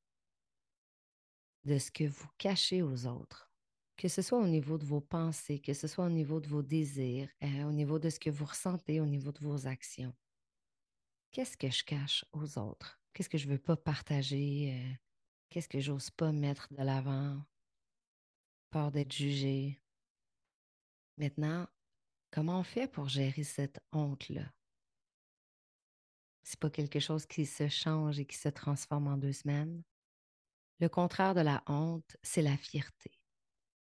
de 1.64 1.78
ce 1.78 1.90
que 1.90 2.04
vous 2.04 2.28
cachez 2.38 2.82
aux 2.82 3.06
autres, 3.06 3.50
que 3.96 4.08
ce 4.08 4.22
soit 4.22 4.38
au 4.38 4.46
niveau 4.46 4.78
de 4.78 4.84
vos 4.84 5.00
pensées, 5.00 5.58
que 5.60 5.74
ce 5.74 5.86
soit 5.86 6.04
au 6.04 6.10
niveau 6.10 6.40
de 6.40 6.48
vos 6.48 6.62
désirs, 6.62 7.28
euh, 7.42 7.64
au 7.64 7.72
niveau 7.72 7.98
de 7.98 8.10
ce 8.10 8.20
que 8.20 8.30
vous 8.30 8.44
ressentez, 8.44 9.00
au 9.00 9.06
niveau 9.06 9.32
de 9.32 9.40
vos 9.40 9.66
actions. 9.66 10.14
Qu'est-ce 11.32 11.56
que 11.56 11.70
je 11.70 11.84
cache 11.84 12.24
aux 12.32 12.58
autres? 12.58 13.00
Qu'est-ce 13.12 13.28
que 13.28 13.38
je 13.38 13.46
ne 13.46 13.52
veux 13.52 13.58
pas 13.58 13.76
partager? 13.76 14.74
Euh, 14.74 14.94
qu'est-ce 15.48 15.68
que 15.68 15.78
j'ose 15.78 16.10
pas 16.10 16.32
mettre 16.32 16.72
de 16.72 16.82
l'avant? 16.82 17.44
Peur 18.70 18.90
d'être 18.90 19.12
jugé. 19.12 19.80
Maintenant, 21.18 21.68
comment 22.32 22.60
on 22.60 22.64
fait 22.64 22.88
pour 22.88 23.08
gérer 23.08 23.44
cette 23.44 23.80
honte-là? 23.92 24.52
C'est 26.42 26.58
pas 26.58 26.70
quelque 26.70 26.98
chose 26.98 27.26
qui 27.26 27.46
se 27.46 27.68
change 27.68 28.18
et 28.18 28.26
qui 28.26 28.36
se 28.36 28.48
transforme 28.48 29.06
en 29.06 29.16
deux 29.16 29.32
semaines. 29.32 29.84
Le 30.80 30.88
contraire 30.88 31.34
de 31.34 31.42
la 31.42 31.62
honte, 31.68 32.16
c'est 32.22 32.42
la 32.42 32.56
fierté. 32.56 33.20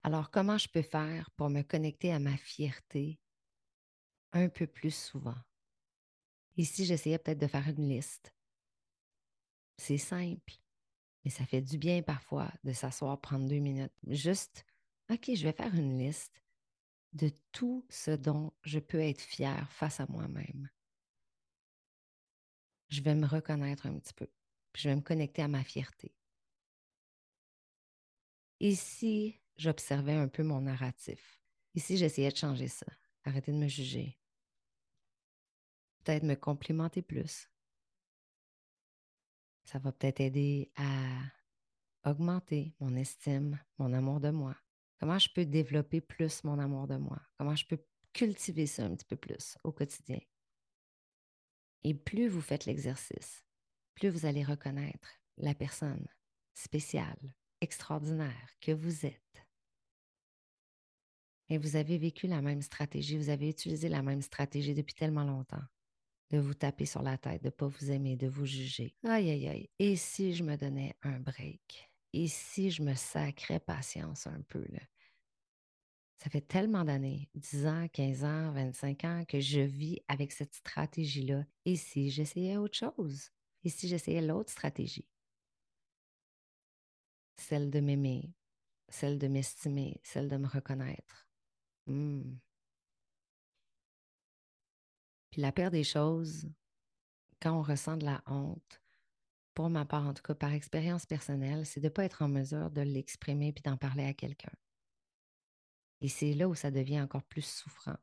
Alors, 0.01 0.31
comment 0.31 0.57
je 0.57 0.69
peux 0.69 0.81
faire 0.81 1.29
pour 1.31 1.49
me 1.49 1.61
connecter 1.61 2.13
à 2.13 2.19
ma 2.19 2.35
fierté 2.37 3.19
un 4.31 4.49
peu 4.49 4.65
plus 4.65 4.95
souvent? 4.95 5.35
Ici, 6.57 6.85
j'essayais 6.85 7.19
peut-être 7.19 7.37
de 7.37 7.47
faire 7.47 7.67
une 7.67 7.87
liste? 7.87 8.33
C'est 9.77 9.99
simple, 9.99 10.53
mais 11.23 11.29
ça 11.31 11.45
fait 11.45 11.61
du 11.61 11.77
bien 11.77 12.01
parfois 12.01 12.51
de 12.63 12.73
s'asseoir, 12.73 13.21
prendre 13.21 13.47
deux 13.47 13.59
minutes. 13.59 13.93
Juste, 14.07 14.65
OK, 15.11 15.29
je 15.35 15.43
vais 15.43 15.53
faire 15.53 15.73
une 15.75 15.99
liste 15.99 16.43
de 17.13 17.31
tout 17.51 17.85
ce 17.89 18.11
dont 18.11 18.51
je 18.63 18.79
peux 18.79 18.99
être 18.99 19.21
fière 19.21 19.71
face 19.71 19.99
à 19.99 20.07
moi-même. 20.09 20.69
Je 22.89 23.01
vais 23.01 23.15
me 23.15 23.27
reconnaître 23.27 23.85
un 23.85 23.99
petit 23.99 24.13
peu, 24.13 24.27
puis 24.73 24.83
je 24.83 24.89
vais 24.89 24.95
me 24.95 25.01
connecter 25.01 25.43
à 25.43 25.47
ma 25.47 25.63
fierté. 25.63 26.15
Ici, 28.59 29.39
j'observais 29.57 30.13
un 30.13 30.27
peu 30.27 30.43
mon 30.43 30.61
narratif? 30.61 31.39
Ici, 31.75 31.97
j'essayais 31.97 32.31
de 32.31 32.37
changer 32.37 32.67
ça, 32.67 32.87
arrêter 33.23 33.51
de 33.51 33.57
me 33.57 33.67
juger, 33.67 34.17
peut-être 36.07 36.23
me 36.23 36.35
complimenter 36.35 37.01
plus. 37.01 37.49
Ça 39.65 39.77
va 39.79 39.91
peut-être 39.91 40.21
aider 40.21 40.71
à 40.77 42.09
augmenter 42.09 42.73
mon 42.79 42.95
estime, 42.95 43.59
mon 43.77 43.91
amour 43.91 44.21
de 44.21 44.29
moi. 44.29 44.55
Comment 44.99 45.19
je 45.19 45.27
peux 45.33 45.45
développer 45.45 45.99
plus 45.99 46.45
mon 46.45 46.59
amour 46.59 46.87
de 46.87 46.95
moi? 46.95 47.21
Comment 47.37 47.57
je 47.57 47.65
peux 47.65 47.83
cultiver 48.13 48.67
ça 48.67 48.85
un 48.85 48.95
petit 48.95 49.05
peu 49.05 49.17
plus 49.17 49.57
au 49.65 49.73
quotidien? 49.73 50.21
Et 51.83 51.93
plus 51.93 52.29
vous 52.29 52.41
faites 52.41 52.65
l'exercice, 52.65 53.45
plus 53.93 54.07
vous 54.07 54.25
allez 54.25 54.45
reconnaître 54.45 55.09
la 55.35 55.53
personne 55.53 56.07
spéciale, 56.53 57.35
extraordinaire 57.59 58.49
que 58.61 58.71
vous 58.71 59.05
êtes. 59.05 59.45
Et 61.49 61.57
vous 61.57 61.75
avez 61.75 61.97
vécu 61.97 62.27
la 62.27 62.41
même 62.41 62.61
stratégie, 62.61 63.17
vous 63.17 63.29
avez 63.29 63.49
utilisé 63.49 63.89
la 63.89 64.01
même 64.01 64.21
stratégie 64.21 64.73
depuis 64.73 64.95
tellement 64.95 65.25
longtemps. 65.25 65.63
De 66.29 66.39
vous 66.39 66.53
taper 66.53 66.85
sur 66.85 67.01
la 67.01 67.17
tête, 67.17 67.41
de 67.41 67.47
ne 67.47 67.51
pas 67.51 67.67
vous 67.67 67.91
aimer, 67.91 68.17
de 68.17 68.27
vous 68.27 68.45
juger. 68.45 68.95
Aïe, 69.03 69.29
aïe, 69.29 69.47
aïe. 69.47 69.69
Et 69.79 69.95
si 69.95 70.33
je 70.33 70.43
me 70.43 70.57
donnais 70.57 70.95
un 71.01 71.19
break? 71.19 71.89
Et 72.13 72.27
si 72.27 72.69
je 72.71 72.83
me 72.83 72.95
sacrais 72.95 73.59
patience 73.59 74.27
un 74.27 74.41
peu? 74.41 74.65
Là? 74.69 74.81
Ça 76.17 76.29
fait 76.29 76.41
tellement 76.41 76.83
d'années, 76.83 77.29
10 77.35 77.65
ans, 77.67 77.87
15 77.93 78.23
ans, 78.23 78.51
25 78.51 79.03
ans, 79.05 79.23
que 79.27 79.39
je 79.39 79.61
vis 79.61 79.99
avec 80.07 80.31
cette 80.31 80.53
stratégie-là. 80.53 81.45
Et 81.65 81.75
si 81.75 82.09
j'essayais 82.09 82.57
autre 82.57 82.75
chose? 82.77 83.29
Et 83.63 83.69
si 83.69 83.87
j'essayais 83.87 84.21
l'autre 84.21 84.51
stratégie? 84.51 85.07
Celle 87.37 87.69
de 87.69 87.79
m'aimer, 87.79 88.33
celle 88.89 89.17
de 89.19 89.27
m'estimer, 89.27 90.01
celle 90.03 90.27
de 90.27 90.37
me 90.37 90.47
reconnaître. 90.47 91.29
Hmm. 91.87 92.35
La 95.37 95.51
pire 95.51 95.69
des 95.69 95.83
choses, 95.83 96.49
quand 97.39 97.53
on 97.53 97.61
ressent 97.61 97.95
de 97.95 98.05
la 98.05 98.23
honte, 98.25 98.81
pour 99.53 99.69
ma 99.69 99.85
part, 99.85 100.07
en 100.07 100.13
tout 100.15 100.23
cas 100.23 100.33
par 100.33 100.51
expérience 100.51 101.05
personnelle, 101.05 101.65
c'est 101.65 101.79
de 101.79 101.85
ne 101.85 101.91
pas 101.91 102.05
être 102.05 102.23
en 102.23 102.27
mesure 102.27 102.71
de 102.71 102.81
l'exprimer 102.81 103.53
puis 103.53 103.61
d'en 103.61 103.77
parler 103.77 104.03
à 104.03 104.13
quelqu'un. 104.13 104.51
Et 106.01 106.07
c'est 106.07 106.33
là 106.33 106.47
où 106.47 106.55
ça 106.55 106.71
devient 106.71 107.01
encore 107.01 107.23
plus 107.23 107.45
souffrant. 107.45 107.97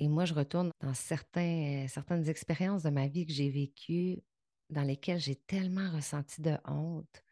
Et 0.00 0.08
moi, 0.08 0.24
je 0.24 0.34
retourne 0.34 0.72
dans 0.80 0.94
certains, 0.94 1.86
certaines 1.88 2.28
expériences 2.28 2.82
de 2.82 2.90
ma 2.90 3.06
vie 3.06 3.26
que 3.26 3.32
j'ai 3.32 3.50
vécues 3.50 4.22
dans 4.70 4.82
lesquelles 4.82 5.20
j'ai 5.20 5.36
tellement 5.36 5.90
ressenti 5.92 6.40
de 6.42 6.56
honte. 6.64 7.22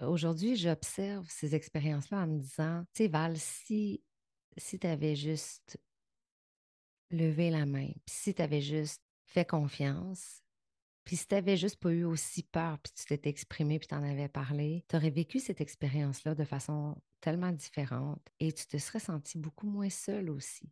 Aujourd'hui, 0.00 0.54
j'observe 0.54 1.28
ces 1.28 1.56
expériences-là 1.56 2.18
en 2.18 2.26
me 2.28 2.38
disant, 2.38 2.84
tu 2.94 3.04
sais, 3.04 3.08
Val, 3.08 3.36
si, 3.36 4.04
si 4.56 4.78
tu 4.78 4.86
avais 4.86 5.16
juste 5.16 5.78
levé 7.10 7.50
la 7.50 7.66
main, 7.66 7.90
si 8.06 8.34
tu 8.34 8.42
avais 8.42 8.60
juste 8.60 9.02
fait 9.24 9.44
confiance, 9.44 10.42
puis 11.04 11.16
si 11.16 11.28
tu 11.28 11.34
n'avais 11.34 11.56
juste 11.56 11.76
pas 11.76 11.92
eu 11.92 12.04
aussi 12.04 12.42
peur, 12.42 12.78
puis 12.80 12.92
tu 12.92 13.04
t'étais 13.06 13.30
exprimé, 13.30 13.78
puis 13.78 13.86
tu 13.86 13.94
en 13.94 14.02
avais 14.02 14.28
parlé, 14.28 14.84
tu 14.88 14.96
aurais 14.96 15.10
vécu 15.10 15.38
cette 15.38 15.60
expérience-là 15.60 16.34
de 16.34 16.44
façon 16.44 16.96
tellement 17.20 17.52
différente 17.52 18.26
et 18.40 18.52
tu 18.52 18.66
te 18.66 18.76
serais 18.76 18.98
senti 18.98 19.38
beaucoup 19.38 19.68
moins 19.68 19.90
seul 19.90 20.30
aussi. 20.30 20.68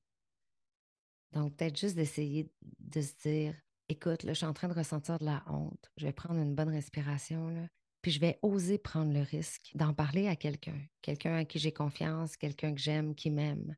Donc, 1.33 1.57
peut-être 1.57 1.79
juste 1.79 1.97
d'essayer 1.97 2.51
de 2.81 3.01
se 3.01 3.15
dire, 3.23 3.55
écoute, 3.89 4.25
là, 4.25 4.33
je 4.33 4.39
suis 4.39 4.47
en 4.47 4.55
train 4.55 4.69
de 4.69 4.75
ressentir 4.75 5.19
de 5.19 5.25
la 5.25 5.45
honte, 5.49 5.91
je 5.97 6.07
vais 6.07 6.13
prendre 6.13 6.41
une 6.41 6.55
bonne 6.55 6.69
respiration, 6.69 7.49
là, 7.49 7.69
puis 8.03 8.11
je 8.11 8.21
vais 8.21 8.39
oser 8.43 8.79
prendre 8.79 9.13
le 9.13 9.23
risque 9.23 9.71
d'en 9.75 9.95
parler 9.95 10.27
à 10.27 10.37
quelqu'un, 10.37 10.79
quelqu'un 11.01 11.37
à 11.37 11.45
qui 11.45 11.59
j'ai 11.59 11.73
confiance, 11.73 12.37
quelqu'un 12.37 12.75
que 12.75 12.81
j'aime, 12.81 13.15
qui 13.15 13.31
m'aime. 13.31 13.77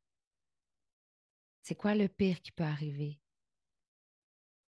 C'est 1.67 1.75
quoi 1.75 1.97
le 1.97 2.07
pire 2.07 2.41
qui 2.43 2.53
peut 2.53 2.63
arriver? 2.63 3.19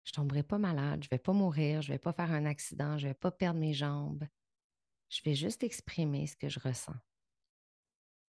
Je 0.04 0.10
ne 0.10 0.16
tomberai 0.16 0.42
pas 0.42 0.58
malade, 0.58 1.02
je 1.02 1.06
ne 1.06 1.10
vais 1.10 1.22
pas 1.22 1.32
mourir, 1.32 1.80
je 1.80 1.88
ne 1.88 1.94
vais 1.94 1.98
pas 1.98 2.12
faire 2.12 2.30
un 2.30 2.44
accident, 2.44 2.98
je 2.98 3.06
ne 3.06 3.12
vais 3.12 3.18
pas 3.18 3.30
perdre 3.30 3.58
mes 3.58 3.72
jambes. 3.72 4.28
Je 5.08 5.22
vais 5.24 5.34
juste 5.34 5.62
exprimer 5.62 6.26
ce 6.26 6.36
que 6.36 6.50
je 6.50 6.60
ressens. 6.60 6.94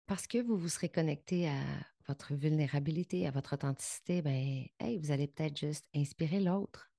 Parce 0.07 0.29
que 0.29 0.39
vous 0.39 0.57
vous 0.57 0.69
serez 0.69 0.89
connecté 0.89 1.49
à 1.49 1.61
votre 2.07 2.35
vulnérabilité, 2.35 3.27
à 3.27 3.33
votre 3.33 3.55
authenticité, 3.55 4.23
ben, 4.23 4.65
hey, 4.79 4.99
vous 4.99 5.11
allez 5.11 5.27
peut-être 5.27 5.59
juste 5.59 5.89
inspirer 5.93 6.39
l'autre. 6.39 6.93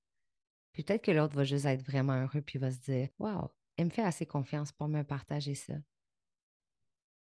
Peut-être 0.74 1.04
que 1.04 1.10
l'autre 1.10 1.36
va 1.36 1.44
juste 1.44 1.64
être 1.64 1.86
vraiment 1.86 2.20
heureux 2.20 2.42
puis 2.42 2.58
va 2.58 2.70
se 2.70 2.80
dire 2.80 3.08
Waouh, 3.18 3.48
elle 3.78 3.86
me 3.86 3.90
fait 3.90 4.02
assez 4.02 4.26
confiance 4.26 4.72
pour 4.72 4.88
me 4.88 5.04
partager 5.04 5.54
ça. 5.54 5.76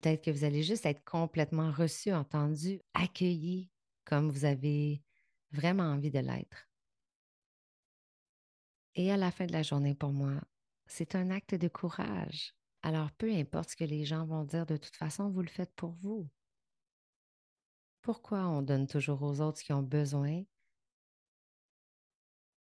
Peut-être 0.01 0.25
que 0.25 0.33
vous 0.33 0.43
allez 0.43 0.65
juste 0.65 0.85
être 0.85 1.05
complètement 1.05 1.71
reçu, 1.71 2.13
entendu, 2.13 2.81
accueilli 2.93 3.71
comme 4.07 4.31
vous 4.31 4.47
avez 4.47 5.03
vraiment 5.53 5.85
envie 5.85 6.11
de 6.11 6.21
l'être. 6.21 6.71
Et 8.95 9.13
à 9.13 9.19
la 9.19 9.31
fin 9.31 9.45
de 9.45 9.53
la 9.53 9.63
journée, 9.63 9.95
pour 9.95 10.13
moi, 10.13 10.41
c'est 10.87 11.15
un 11.15 11.31
acte 11.31 11.55
de 11.55 11.69
courage. 11.69 12.55
Alors, 12.83 13.11
peu 13.13 13.31
importe 13.31 13.71
ce 13.71 13.77
que 13.77 13.85
les 13.85 14.07
gens 14.07 14.25
vont 14.25 14.45
dire, 14.45 14.65
de 14.65 14.79
toute 14.79 14.97
façon, 14.97 15.29
vous 15.29 15.43
le 15.43 15.49
faites 15.49 15.75
pour 15.75 15.91
vous. 15.91 16.31
Pourquoi 18.01 18.47
on 18.47 18.63
donne 18.63 18.87
toujours 18.87 19.23
aux 19.23 19.41
autres 19.41 19.59
ce 19.59 19.65
qu'ils 19.65 19.75
ont 19.75 19.83
besoin? 19.83 20.45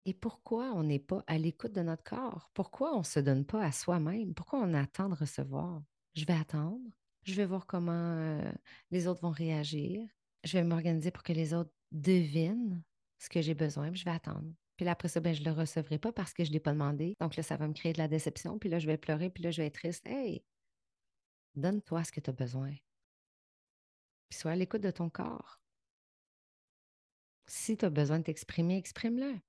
Et 0.05 0.13
pourquoi 0.13 0.73
on 0.73 0.83
n'est 0.83 0.99
pas 0.99 1.23
à 1.27 1.37
l'écoute 1.37 1.73
de 1.73 1.81
notre 1.81 2.03
corps? 2.03 2.51
Pourquoi 2.53 2.93
on 2.95 2.99
ne 2.99 3.05
se 3.05 3.19
donne 3.19 3.45
pas 3.45 3.63
à 3.63 3.71
soi-même? 3.71 4.33
Pourquoi 4.33 4.59
on 4.59 4.73
attend 4.73 5.09
de 5.09 5.15
recevoir? 5.15 5.81
Je 6.15 6.25
vais 6.25 6.33
attendre. 6.33 6.81
Je 7.23 7.35
vais 7.35 7.45
voir 7.45 7.65
comment 7.65 7.91
euh, 7.93 8.51
les 8.89 9.07
autres 9.07 9.21
vont 9.21 9.29
réagir. 9.31 10.07
Je 10.43 10.57
vais 10.57 10.63
m'organiser 10.63 11.11
pour 11.11 11.23
que 11.23 11.33
les 11.33 11.53
autres 11.53 11.71
devinent 11.91 12.81
ce 13.19 13.29
que 13.29 13.41
j'ai 13.41 13.53
besoin. 13.53 13.93
je 13.93 14.03
vais 14.03 14.11
attendre. 14.11 14.51
Puis 14.75 14.85
là, 14.85 14.93
après 14.93 15.09
ça, 15.09 15.19
ben, 15.19 15.33
je 15.33 15.41
ne 15.41 15.45
le 15.45 15.51
recevrai 15.51 15.99
pas 15.99 16.11
parce 16.11 16.33
que 16.33 16.43
je 16.43 16.49
ne 16.49 16.53
l'ai 16.53 16.59
pas 16.59 16.71
demandé. 16.73 17.15
Donc 17.19 17.35
là, 17.35 17.43
ça 17.43 17.57
va 17.57 17.67
me 17.67 17.73
créer 17.73 17.93
de 17.93 17.99
la 17.99 18.07
déception. 18.07 18.57
Puis 18.57 18.69
là, 18.69 18.79
je 18.79 18.87
vais 18.87 18.97
pleurer. 18.97 19.29
Puis 19.29 19.43
là, 19.43 19.51
je 19.51 19.61
vais 19.61 19.67
être 19.67 19.75
triste. 19.75 20.05
Hey, 20.07 20.43
donne-toi 21.55 22.03
ce 22.03 22.11
que 22.11 22.19
tu 22.19 22.29
as 22.31 22.33
besoin. 22.33 22.73
Puis 24.29 24.39
sois 24.39 24.51
à 24.51 24.55
l'écoute 24.55 24.81
de 24.81 24.91
ton 24.91 25.09
corps. 25.09 25.61
Si 27.45 27.77
tu 27.77 27.85
as 27.85 27.89
besoin 27.89 28.19
de 28.19 28.23
t'exprimer, 28.23 28.77
exprime-le. 28.77 29.39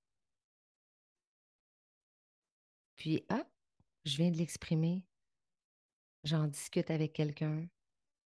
Puis, 2.96 3.24
ah, 3.30 3.46
je 4.04 4.16
viens 4.16 4.30
de 4.30 4.36
l'exprimer. 4.36 5.04
J'en 6.24 6.46
discute 6.46 6.90
avec 6.90 7.12
quelqu'un. 7.12 7.66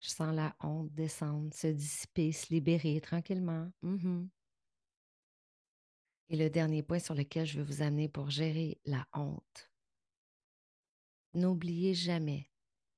Je 0.01 0.11
sens 0.11 0.35
la 0.35 0.57
honte 0.61 0.93
descendre, 0.93 1.53
se 1.53 1.67
dissiper, 1.67 2.33
se 2.33 2.53
libérer 2.53 3.01
tranquillement. 3.01 3.71
Mm-hmm. 3.83 4.29
Et 6.31 6.37
le 6.37 6.51
dernier 6.51 6.83
point 6.83 6.99
sur 6.99 7.15
lequel 7.15 7.47
je 7.47 7.59
veux 7.59 7.65
vous 7.65 7.83
amener 7.83 8.09
pour 8.09 8.31
gérer 8.31 8.81
la 8.85 9.07
honte. 9.15 9.71
N'oubliez 11.35 11.95
jamais 11.95 12.51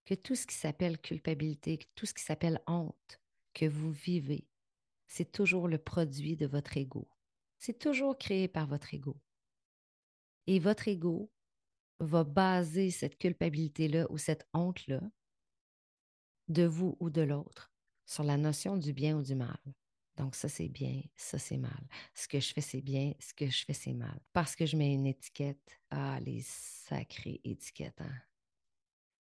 que 0.04 0.14
tout 0.14 0.35
ce 0.35 0.47
qui 0.47 0.57
s'appelle 0.57 0.99
culpabilité, 0.99 1.78
tout 1.95 2.07
ce 2.07 2.14
qui 2.14 2.23
s'appelle 2.23 2.61
honte 2.66 3.21
que 3.54 3.66
vous 3.66 3.92
vivez, 3.92 4.49
c'est 5.07 5.30
toujours 5.33 5.69
le 5.69 5.78
produit 5.78 6.37
de 6.37 6.47
votre 6.47 6.76
ego. 6.76 7.09
C'est 7.59 7.78
toujours 7.78 8.16
créé 8.16 8.49
par 8.49 8.66
votre 8.66 8.95
ego. 8.95 9.21
Et 10.47 10.59
votre 10.59 10.88
ego 10.88 11.30
va 11.99 12.25
baser 12.25 12.90
cette 12.90 13.19
culpabilité-là 13.19 14.07
ou 14.11 14.19
cette 14.19 14.49
honte-là 14.54 15.00
de 16.50 16.64
vous 16.64 16.97
ou 17.00 17.11
de 17.11 17.23
l'autre 17.23 17.73
sur 18.07 18.25
la 18.25 18.37
notion 18.37 18.76
du 18.76 18.92
bien 18.92 19.16
ou 19.16 19.23
du 19.23 19.35
mal. 19.35 19.59
Donc, 20.16 20.35
ça, 20.35 20.49
c'est 20.49 20.69
bien, 20.69 21.00
ça, 21.16 21.38
c'est 21.38 21.57
mal. 21.57 21.87
Ce 22.12 22.28
que 22.28 22.40
je 22.40 22.52
fais, 22.52 22.61
c'est 22.61 22.83
bien, 22.83 23.14
ce 23.21 23.33
que 23.33 23.49
je 23.49 23.64
fais, 23.64 23.73
c'est 23.73 23.95
mal. 23.95 24.21
Parce 24.33 24.57
que 24.57 24.66
je 24.66 24.76
mets 24.76 24.92
une 24.92 25.07
étiquette. 25.07 25.80
Ah, 25.90 26.19
les 26.21 26.42
sacrées 26.42 27.40
étiquettes. 27.45 28.00
Hein? 28.00 28.21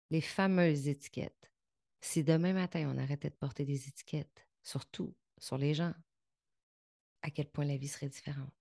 Les 0.10 0.20
fameuses 0.20 0.88
étiquettes. 0.88 1.52
Si 2.02 2.24
demain 2.24 2.54
matin, 2.54 2.92
on 2.94 2.98
arrêtait 2.98 3.30
de 3.30 3.36
porter 3.36 3.64
des 3.64 3.88
étiquettes, 3.88 4.48
surtout 4.64 5.16
sur 5.38 5.58
les 5.58 5.74
gens, 5.74 5.94
à 7.22 7.30
quel 7.30 7.48
point 7.48 7.66
la 7.66 7.78
vie 7.78 7.88
serait 7.88 8.10
différente? 8.10 8.52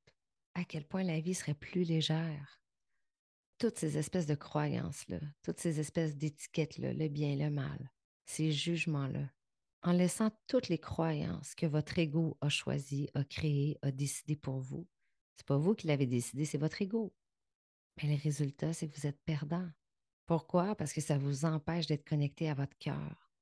À 0.55 0.65
quel 0.65 0.87
point 0.87 1.03
la 1.03 1.21
vie 1.21 1.35
serait 1.35 1.55
plus 1.55 1.85
légère? 1.85 2.63
Toutes 3.59 3.79
ces 3.79 3.97
espèces 3.97 4.27
de 4.27 4.35
croyances-là, 4.35 5.21
toutes 5.43 5.61
ces 5.61 5.81
espèces 5.81 6.17
d'étiquettes-là, 6.17 6.93
le 6.93 7.09
bien, 7.09 7.35
le 7.37 7.51
mal, 7.51 7.91
ces 8.31 8.53
jugements-là, 8.53 9.29
en 9.83 9.93
laissant 9.93 10.31
toutes 10.47 10.69
les 10.69 10.79
croyances 10.79 11.55
que 11.55 11.67
votre 11.67 11.99
ego 11.99 12.39
a 12.41 12.49
choisies, 12.49 13.11
a 13.15 13.25
créées, 13.25 13.77
a 13.83 13.91
décidées 13.91 14.37
pour 14.37 14.61
vous. 14.61 14.87
Ce 15.37 15.43
n'est 15.43 15.47
pas 15.47 15.59
vous 15.59 15.75
qui 15.75 15.89
l'avez 15.89 16.07
décidé, 16.07 16.45
c'est 16.45 16.59
votre 16.59 16.81
ego. 16.81 17.13
Mais 17.97 18.09
le 18.09 18.23
résultat, 18.23 18.73
c'est 18.73 18.89
que 18.89 18.97
vous 18.99 19.07
êtes 19.07 19.21
perdant. 19.25 19.69
Pourquoi? 20.27 20.77
Parce 20.77 20.93
que 20.93 21.01
ça 21.01 21.19
vous 21.19 21.45
empêche 21.45 21.87
d'être 21.87 22.09
connecté 22.09 22.49
à 22.49 22.55
votre 22.55 22.79
cœur. 22.79 23.33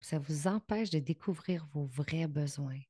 Ça 0.00 0.18
vous 0.18 0.48
empêche 0.48 0.90
de 0.90 0.98
découvrir 0.98 1.64
vos 1.66 1.84
vrais 1.84 2.26
besoins. 2.26 2.80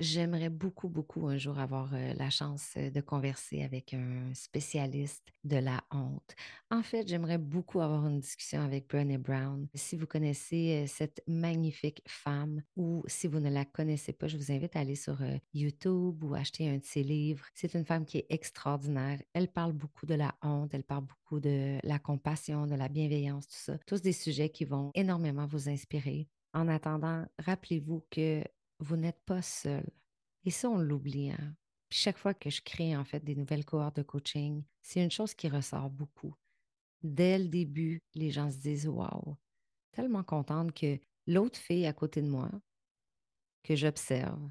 J'aimerais 0.00 0.48
beaucoup, 0.50 0.88
beaucoup 0.88 1.28
un 1.28 1.38
jour 1.38 1.60
avoir 1.60 1.92
la 1.92 2.28
chance 2.28 2.74
de 2.76 3.00
converser 3.00 3.62
avec 3.62 3.94
un 3.94 4.34
spécialiste 4.34 5.32
de 5.44 5.56
la 5.56 5.84
honte. 5.92 6.34
En 6.72 6.82
fait, 6.82 7.06
j'aimerais 7.06 7.38
beaucoup 7.38 7.80
avoir 7.80 8.04
une 8.08 8.18
discussion 8.18 8.60
avec 8.60 8.88
Brené 8.88 9.18
Brown. 9.18 9.68
Si 9.72 9.96
vous 9.96 10.06
connaissez 10.06 10.86
cette 10.88 11.22
magnifique 11.28 12.02
femme 12.08 12.64
ou 12.74 13.04
si 13.06 13.28
vous 13.28 13.38
ne 13.38 13.48
la 13.50 13.64
connaissez 13.64 14.12
pas, 14.12 14.26
je 14.26 14.36
vous 14.36 14.50
invite 14.50 14.74
à 14.74 14.80
aller 14.80 14.96
sur 14.96 15.18
YouTube 15.52 16.24
ou 16.24 16.34
acheter 16.34 16.68
un 16.68 16.78
de 16.78 16.84
ses 16.84 17.04
livres. 17.04 17.44
C'est 17.54 17.74
une 17.74 17.84
femme 17.84 18.04
qui 18.04 18.18
est 18.18 18.26
extraordinaire. 18.30 19.22
Elle 19.32 19.48
parle 19.48 19.74
beaucoup 19.74 20.06
de 20.06 20.14
la 20.14 20.34
honte, 20.42 20.74
elle 20.74 20.82
parle 20.82 21.04
beaucoup 21.04 21.38
de 21.38 21.78
la 21.84 22.00
compassion, 22.00 22.66
de 22.66 22.74
la 22.74 22.88
bienveillance, 22.88 23.46
tout 23.46 23.54
ça. 23.54 23.78
Tous 23.86 24.02
des 24.02 24.12
sujets 24.12 24.48
qui 24.48 24.64
vont 24.64 24.90
énormément 24.94 25.46
vous 25.46 25.68
inspirer. 25.68 26.26
En 26.52 26.66
attendant, 26.66 27.26
rappelez-vous 27.38 28.04
que 28.10 28.42
vous 28.84 28.96
n'êtes 28.96 29.20
pas 29.24 29.42
seul. 29.42 29.88
Et 30.44 30.50
ça, 30.50 30.68
on 30.68 30.78
l'oublie. 30.78 31.30
Hein. 31.30 31.56
Chaque 31.90 32.18
fois 32.18 32.34
que 32.34 32.50
je 32.50 32.62
crée 32.62 32.96
en 32.96 33.04
fait 33.04 33.24
des 33.24 33.34
nouvelles 33.34 33.64
cohortes 33.64 33.96
de 33.96 34.02
coaching, 34.02 34.62
c'est 34.82 35.02
une 35.02 35.10
chose 35.10 35.34
qui 35.34 35.48
ressort 35.48 35.90
beaucoup. 35.90 36.34
Dès 37.02 37.38
le 37.38 37.48
début, 37.48 38.02
les 38.14 38.30
gens 38.30 38.50
se 38.50 38.58
disent 38.58 38.88
Waouh, 38.88 39.36
tellement 39.92 40.22
contente 40.22 40.72
que 40.72 40.98
l'autre 41.26 41.58
fille 41.58 41.86
à 41.86 41.92
côté 41.92 42.20
de 42.20 42.28
moi, 42.28 42.50
que 43.62 43.74
j'observe, 43.74 44.50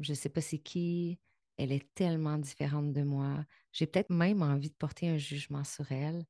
je 0.00 0.12
ne 0.12 0.16
sais 0.16 0.28
pas 0.28 0.40
c'est 0.40 0.58
qui, 0.58 1.18
elle 1.56 1.72
est 1.72 1.94
tellement 1.94 2.38
différente 2.38 2.92
de 2.92 3.02
moi. 3.02 3.44
J'ai 3.72 3.86
peut-être 3.86 4.10
même 4.10 4.42
envie 4.42 4.70
de 4.70 4.74
porter 4.74 5.08
un 5.08 5.18
jugement 5.18 5.64
sur 5.64 5.90
elle. 5.92 6.26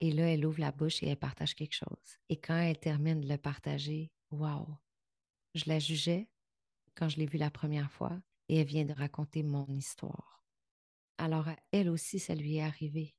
Et 0.00 0.10
là, 0.10 0.32
elle 0.32 0.44
ouvre 0.46 0.60
la 0.60 0.72
bouche 0.72 1.02
et 1.02 1.08
elle 1.08 1.16
partage 1.16 1.54
quelque 1.54 1.74
chose. 1.74 2.18
Et 2.28 2.36
quand 2.36 2.56
elle 2.56 2.78
termine 2.78 3.20
de 3.20 3.28
le 3.28 3.38
partager, 3.38 4.10
waouh, 4.30 4.76
je 5.54 5.64
la 5.68 5.78
jugeais 5.78 6.28
quand 6.94 7.08
je 7.08 7.18
l'ai 7.18 7.26
vue 7.26 7.38
la 7.38 7.50
première 7.50 7.90
fois 7.90 8.20
et 8.48 8.58
elle 8.58 8.66
vient 8.66 8.84
de 8.84 8.92
raconter 8.92 9.42
mon 9.42 9.66
histoire. 9.68 10.44
Alors, 11.18 11.48
elle 11.72 11.88
aussi, 11.88 12.18
ça 12.18 12.34
lui 12.34 12.56
est 12.56 12.62
arrivé. 12.62 13.14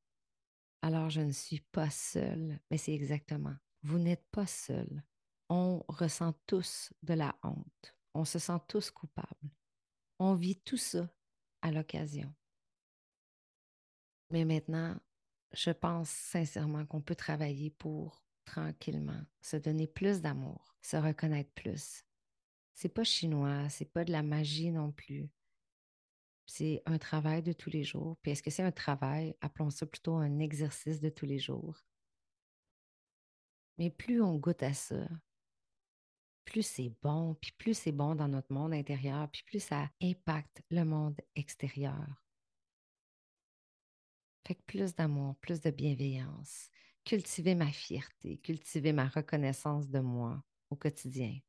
Alors, 0.81 1.09
je 1.09 1.21
ne 1.21 1.31
suis 1.31 1.61
pas 1.61 1.89
seule, 1.89 2.59
mais 2.69 2.77
c'est 2.77 2.93
exactement. 2.93 3.55
Vous 3.83 3.97
n'êtes 3.97 4.25
pas 4.31 4.45
seul. 4.45 5.03
On 5.49 5.83
ressent 5.87 6.33
tous 6.45 6.93
de 7.03 7.13
la 7.13 7.35
honte. 7.43 7.95
On 8.13 8.25
se 8.25 8.39
sent 8.39 8.59
tous 8.67 8.91
coupables. 8.91 9.51
On 10.19 10.35
vit 10.35 10.59
tout 10.61 10.77
ça 10.77 11.09
à 11.61 11.71
l'occasion. 11.71 12.33
Mais 14.31 14.45
maintenant, 14.45 14.97
je 15.53 15.71
pense 15.71 16.09
sincèrement 16.09 16.85
qu'on 16.85 17.01
peut 17.01 17.15
travailler 17.15 17.69
pour 17.69 18.23
tranquillement 18.45 19.21
se 19.41 19.57
donner 19.57 19.87
plus 19.87 20.21
d'amour, 20.21 20.75
se 20.81 20.97
reconnaître 20.97 21.51
plus, 21.53 22.03
c'est 22.75 22.89
pas 22.89 23.03
chinois, 23.03 23.67
c'est 23.69 23.91
pas 23.91 24.03
de 24.03 24.11
la 24.11 24.21
magie 24.21 24.69
non 24.69 24.91
plus. 24.91 25.29
C'est 26.45 26.83
un 26.85 26.99
travail 26.99 27.41
de 27.41 27.53
tous 27.53 27.69
les 27.69 27.83
jours. 27.83 28.17
Puis 28.21 28.31
est-ce 28.33 28.43
que 28.43 28.51
c'est 28.51 28.63
un 28.63 28.71
travail? 28.71 29.35
Appelons 29.41 29.71
ça 29.71 29.85
plutôt 29.85 30.15
un 30.15 30.39
exercice 30.39 31.01
de 31.01 31.09
tous 31.09 31.25
les 31.25 31.39
jours. 31.39 31.83
Mais 33.77 33.89
plus 33.89 34.21
on 34.21 34.37
goûte 34.37 34.61
à 34.61 34.73
ça, 34.73 35.07
plus 36.45 36.63
c'est 36.63 36.93
bon, 37.01 37.35
puis 37.41 37.51
plus 37.53 37.73
c'est 37.73 37.91
bon 37.91 38.15
dans 38.15 38.27
notre 38.27 38.53
monde 38.53 38.73
intérieur, 38.73 39.29
puis 39.31 39.43
plus 39.45 39.59
ça 39.59 39.89
impacte 40.01 40.61
le 40.69 40.83
monde 40.85 41.19
extérieur. 41.35 42.07
Fait 44.47 44.55
que 44.55 44.61
plus 44.63 44.95
d'amour, 44.95 45.35
plus 45.37 45.59
de 45.59 45.71
bienveillance, 45.71 46.69
cultiver 47.03 47.55
ma 47.55 47.71
fierté, 47.71 48.37
cultiver 48.37 48.93
ma 48.93 49.07
reconnaissance 49.07 49.89
de 49.89 49.99
moi 49.99 50.43
au 50.69 50.75
quotidien. 50.75 51.39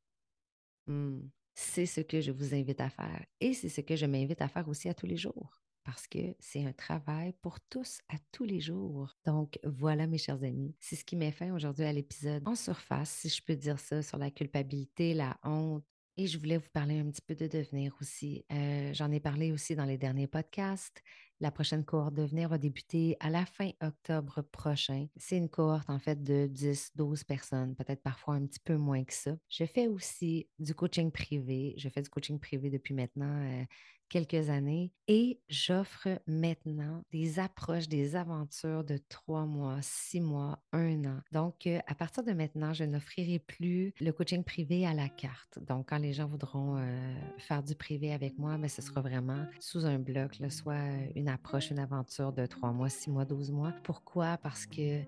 Mmh. 0.87 1.19
C'est 1.55 1.85
ce 1.85 2.01
que 2.01 2.21
je 2.21 2.31
vous 2.31 2.53
invite 2.53 2.81
à 2.81 2.89
faire 2.89 3.25
et 3.39 3.53
c'est 3.53 3.69
ce 3.69 3.81
que 3.81 3.95
je 3.95 4.05
m'invite 4.05 4.41
à 4.41 4.47
faire 4.47 4.67
aussi 4.67 4.89
à 4.89 4.93
tous 4.93 5.07
les 5.07 5.17
jours 5.17 5.61
parce 5.87 6.05
que 6.05 6.35
c'est 6.39 6.65
un 6.65 6.73
travail 6.73 7.33
pour 7.41 7.61
tous 7.61 7.99
à 8.09 8.15
tous 8.33 8.43
les 8.43 8.59
jours. 8.59 9.15
Donc 9.25 9.57
voilà 9.63 10.05
mes 10.05 10.17
chers 10.17 10.43
amis, 10.43 10.75
c'est 10.81 10.97
ce 10.97 11.05
qui 11.05 11.15
met 11.15 11.31
fin 11.31 11.55
aujourd'hui 11.55 11.85
à 11.85 11.93
l'épisode 11.93 12.45
en 12.45 12.55
surface, 12.55 13.09
si 13.09 13.29
je 13.29 13.41
peux 13.41 13.55
dire 13.55 13.79
ça, 13.79 14.01
sur 14.01 14.17
la 14.17 14.29
culpabilité, 14.29 15.13
la 15.13 15.37
honte, 15.43 15.85
et 16.17 16.27
je 16.27 16.37
voulais 16.37 16.57
vous 16.57 16.69
parler 16.73 16.99
un 16.99 17.09
petit 17.09 17.21
peu 17.21 17.35
de 17.35 17.47
devenir 17.47 17.95
aussi. 18.01 18.43
Euh, 18.51 18.91
j'en 18.93 19.11
ai 19.11 19.19
parlé 19.19 19.51
aussi 19.51 19.75
dans 19.75 19.85
les 19.85 19.97
derniers 19.97 20.27
podcasts. 20.27 21.01
La 21.39 21.51
prochaine 21.51 21.85
cohorte 21.85 22.15
devenir 22.15 22.49
va 22.49 22.57
débuter 22.57 23.15
à 23.19 23.29
la 23.29 23.45
fin 23.45 23.69
octobre 23.81 24.41
prochain. 24.41 25.05
C'est 25.17 25.37
une 25.37 25.49
cohorte 25.49 25.87
en 25.89 25.99
fait 25.99 26.23
de 26.23 26.47
10, 26.47 26.93
12 26.95 27.23
personnes, 27.25 27.75
peut-être 27.75 28.01
parfois 28.01 28.33
un 28.33 28.45
petit 28.47 28.59
peu 28.59 28.75
moins 28.75 29.03
que 29.03 29.13
ça. 29.13 29.35
Je 29.47 29.65
fais 29.65 29.87
aussi 29.87 30.49
du 30.57 30.73
coaching 30.73 31.11
privé. 31.11 31.75
Je 31.77 31.89
fais 31.89 32.01
du 32.01 32.09
coaching 32.09 32.39
privé 32.39 32.71
depuis 32.71 32.95
maintenant 32.95 33.43
euh, 33.43 33.63
quelques 34.09 34.49
années 34.49 34.91
et 35.07 35.39
j'offre 35.47 36.07
maintenant 36.27 37.03
des 37.11 37.39
approches, 37.39 37.87
des 37.87 38.15
aventures 38.15 38.83
de 38.83 38.97
trois 39.09 39.45
mois, 39.45 39.77
six 39.81 40.19
mois, 40.19 40.59
un 40.73 41.05
an. 41.05 41.21
Donc, 41.31 41.67
euh, 41.67 41.79
à 41.87 41.95
partir 41.95 42.23
de 42.23 42.33
maintenant, 42.33 42.73
je 42.73 42.83
n'offrirai 42.83 43.39
plus 43.39 43.93
le 43.99 44.11
coaching 44.11 44.43
privé 44.43 44.85
à 44.85 44.93
la 44.93 45.07
carte. 45.07 45.59
Donc, 45.65 45.89
quand 45.89 45.97
les 45.97 46.13
gens 46.13 46.27
voudront 46.27 46.77
euh, 46.77 47.15
faire 47.37 47.63
du 47.63 47.75
privé 47.75 48.11
avec 48.11 48.37
moi, 48.37 48.57
mais 48.57 48.63
ben, 48.63 48.69
ce 48.69 48.81
sera 48.81 49.01
vraiment 49.01 49.45
sous 49.59 49.85
un 49.85 49.99
bloc, 49.99 50.37
soit 50.49 50.75
une 51.15 51.29
approche, 51.29 51.71
une 51.71 51.79
aventure 51.79 52.33
de 52.33 52.45
trois 52.45 52.71
mois, 52.71 52.89
six 52.89 53.09
mois, 53.09 53.25
douze 53.25 53.51
mois. 53.51 53.73
Pourquoi? 53.83 54.37
Parce 54.37 54.65
que 54.65 55.01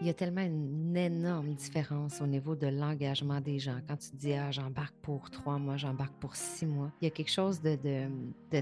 il 0.00 0.06
y 0.06 0.10
a 0.10 0.14
tellement 0.14 0.42
une 0.42 0.96
énorme 0.96 1.54
différence 1.54 2.20
au 2.20 2.26
niveau 2.26 2.54
de 2.54 2.66
l'engagement 2.66 3.40
des 3.40 3.58
gens. 3.58 3.78
Quand 3.88 3.96
tu 3.96 4.14
dis, 4.14 4.34
ah, 4.34 4.50
j'embarque 4.50 4.94
pour 5.02 5.30
trois 5.30 5.58
mois, 5.58 5.76
j'embarque 5.76 6.14
pour 6.20 6.36
six 6.36 6.66
mois, 6.66 6.92
il 7.00 7.04
y 7.04 7.08
a 7.08 7.10
quelque 7.10 7.30
chose 7.30 7.60
de, 7.62 7.78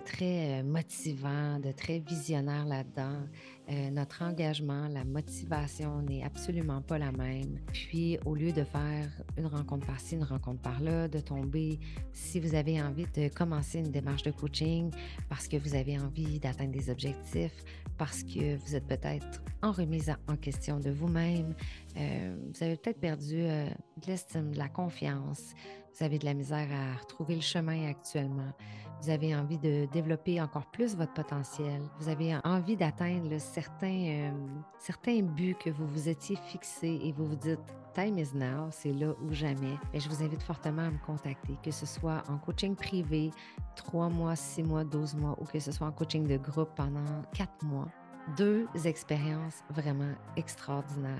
très 0.05 0.61
euh, 0.61 0.63
motivant, 0.63 1.59
de 1.59 1.73
très 1.73 1.99
visionnaire 1.99 2.65
là-dedans. 2.67 3.27
Euh, 3.71 3.91
notre 3.91 4.23
engagement, 4.23 4.89
la 4.89 5.05
motivation 5.05 6.03
n'est 6.03 6.23
absolument 6.23 6.83
pas 6.83 6.99
la 6.99 7.13
même. 7.13 7.59
Puis, 7.73 8.19
au 8.27 8.35
lieu 8.35 8.53
de 8.53 8.63
faire 8.63 9.09
une 9.39 9.47
rencontre 9.47 9.87
par-ci, 9.87 10.17
une 10.17 10.25
rencontre 10.25 10.61
par-là, 10.61 11.09
de 11.09 11.19
tomber, 11.19 11.79
si 12.13 12.41
vous 12.41 12.55
avez 12.55 12.83
envie 12.83 13.07
de 13.17 13.29
commencer 13.29 13.79
une 13.79 13.91
démarche 13.91 14.23
de 14.23 14.33
coaching 14.33 14.91
parce 15.31 15.49
que 15.49 15.57
vous 15.57 15.75
avez 15.75 15.99
envie 15.99 16.39
d'atteindre 16.39 16.73
des 16.73 16.91
objectifs, 16.91 17.65
parce 17.97 18.23
que 18.23 18.57
vous 18.57 18.75
êtes 18.75 18.87
peut-être 18.87 19.43
en 19.63 19.73
remise 19.73 20.13
en 20.29 20.37
question 20.37 20.79
de 20.79 20.91
vous-même, 20.91 21.55
euh, 21.97 22.37
vous 22.53 22.63
avez 22.63 22.77
peut-être 22.77 23.01
perdu 23.01 23.37
euh, 23.39 23.67
de 23.69 24.07
l'estime, 24.07 24.51
de 24.51 24.59
la 24.59 24.69
confiance, 24.69 25.55
vous 25.97 26.05
avez 26.05 26.19
de 26.19 26.25
la 26.25 26.35
misère 26.35 26.69
à 26.73 27.01
retrouver 27.01 27.37
le 27.37 27.41
chemin 27.41 27.89
actuellement, 27.89 28.53
vous 29.05 29.11
avez 29.11 29.37
envie 29.37 29.59
de 29.59 29.87
développer 29.93 30.41
encore 30.41 30.65
plus 30.67 30.97
votre 30.97 31.13
potentiel, 31.13 31.83
vous 32.01 32.09
avez 32.09 32.37
envie 32.43 32.77
d'atteindre 32.77 33.39
certains, 33.39 34.07
euh, 34.07 34.31
certains 34.79 35.21
buts 35.21 35.57
que 35.63 35.69
vous 35.69 35.87
vous 35.87 36.09
étiez 36.09 36.37
fixés 36.37 37.01
et 37.03 37.13
vous 37.13 37.27
vous 37.27 37.37
dites 37.37 37.61
Time 37.93 38.19
is 38.19 38.31
now, 38.35 38.69
c'est 38.71 38.93
là 38.93 39.15
ou 39.23 39.33
jamais. 39.33 39.75
Et 39.93 40.01
je 40.01 40.09
vous 40.09 40.23
invite 40.23 40.43
fortement 40.43 40.83
à 40.83 40.91
me 40.91 40.99
contacter, 41.05 41.57
que 41.63 41.71
ce 41.71 41.87
soit 41.87 42.23
en 42.29 42.39
coaching 42.39 42.75
privé, 42.75 43.31
3 43.77 44.09
mois, 44.09 44.37
6 44.37 44.63
mois, 44.63 44.85
12 44.85 45.17
mois, 45.17 45.37
ou 45.39 45.45
que 45.45 45.61
ce 45.61 45.71
soit 45.71 45.87
en 45.87 45.93
coaching 45.93 46.27
de 46.27 46.39
groupe 46.39 46.71
pendant 46.75 47.23
4 47.35 47.65
mois 47.65 47.89
deux 48.37 48.67
expériences 48.85 49.63
vraiment 49.71 50.13
extraordinaires, 50.37 51.15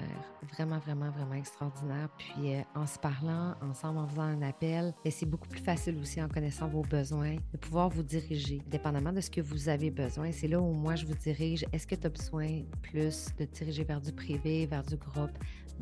vraiment, 0.53 0.79
vraiment, 0.79 1.11
vraiment 1.11 1.35
extraordinaires. 1.35 2.09
Puis 2.19 2.55
euh, 2.55 2.63
en 2.75 2.87
se 2.87 2.99
parlant 2.99 3.55
ensemble, 3.61 3.99
en 3.99 4.09
faisant 4.09 4.23
un 4.23 4.43
appel, 4.43 4.95
c'est 5.11 5.27
beaucoup 5.27 5.49
plus 5.49 5.63
facile 5.63 5.99
aussi 6.01 6.23
en 6.23 6.29
connaissant 6.29 6.69
vos 6.69 6.83
besoins 6.83 7.37
de 7.53 7.59
pouvoir 7.59 7.89
vous 7.89 8.03
diriger, 8.03 8.63
dépendamment 8.67 9.13
de 9.13 9.21
ce 9.21 9.31
que 9.31 9.41
vous 9.41 9.69
avez 9.69 9.91
besoin. 9.91 10.33
C'est 10.33 10.49
là 10.49 10.61
où 10.61 10.73
moi 10.73 10.95
je 10.95 11.07
vous 11.07 11.15
dirige. 11.15 11.65
Est-ce 11.73 11.87
que 11.87 11.95
tu 11.95 12.07
as 12.07 12.11
besoin 12.11 12.63
plus 12.83 13.29
de 13.39 13.45
diriger 13.45 13.85
vers 13.85 14.01
du 14.01 14.13
privé, 14.13 14.67
vers 14.67 14.83
du 14.83 14.97
groupe? 14.97 15.33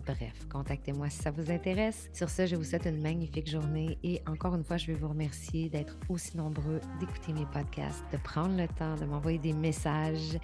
Bref, 0.07 0.47
contactez-moi 0.51 1.11
si 1.11 1.19
ça 1.19 1.31
vous 1.31 1.51
intéresse. 1.51 2.09
Sur 2.13 2.31
ce, 2.31 2.47
je 2.47 2.57
vous 2.57 2.65
souhaite 2.65 2.87
une 2.87 3.03
magnifique 3.03 3.49
journée 3.49 3.99
et 4.03 4.23
encore 4.27 4.55
une 4.55 4.65
fois, 4.65 4.77
je 4.77 4.87
vais 4.87 4.95
vous 4.95 5.09
remercier 5.09 5.69
d'être 5.69 5.97
aussi 6.09 6.37
nombreux, 6.37 6.81
d'écouter 6.99 7.33
mes 7.33 7.47
podcasts, 7.47 8.03
de 8.11 8.17
prendre 8.17 8.57
le 8.57 8.67
temps 8.69 8.97
de 8.97 9.05
m'envoyer 9.05 9.39
des 9.39 9.53
messages. 9.53 10.39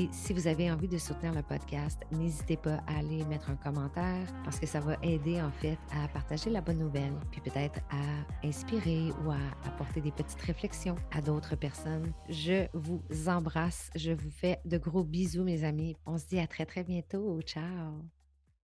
Et 0.00 0.08
si 0.12 0.32
vous 0.32 0.46
avez 0.46 0.70
envie 0.70 0.88
de 0.88 0.96
soutenir 0.96 1.34
le 1.34 1.42
podcast, 1.42 2.00
n'hésitez 2.10 2.56
pas 2.56 2.82
à 2.86 3.00
aller 3.00 3.22
mettre 3.26 3.50
un 3.50 3.56
commentaire 3.56 4.26
parce 4.44 4.58
que 4.58 4.64
ça 4.64 4.80
va 4.80 4.96
aider 5.02 5.42
en 5.42 5.50
fait 5.50 5.76
à 5.92 6.08
partager 6.08 6.48
la 6.48 6.62
bonne 6.62 6.78
nouvelle, 6.78 7.12
puis 7.30 7.42
peut-être 7.42 7.80
à 7.90 8.46
inspirer 8.46 9.12
ou 9.22 9.30
à 9.30 9.68
apporter 9.68 10.00
des 10.00 10.10
petites 10.10 10.40
réflexions 10.40 10.96
à 11.10 11.20
d'autres 11.20 11.54
personnes. 11.54 12.14
Je 12.30 12.66
vous 12.72 13.02
embrasse, 13.26 13.90
je 13.94 14.12
vous 14.12 14.30
fais 14.30 14.58
de 14.64 14.78
gros 14.78 15.04
bisous 15.04 15.44
mes 15.44 15.64
amis. 15.64 15.94
On 16.06 16.16
se 16.16 16.28
dit 16.28 16.40
à 16.40 16.46
très 16.46 16.64
très 16.64 16.82
bientôt. 16.82 17.38
Ciao! 17.42 18.19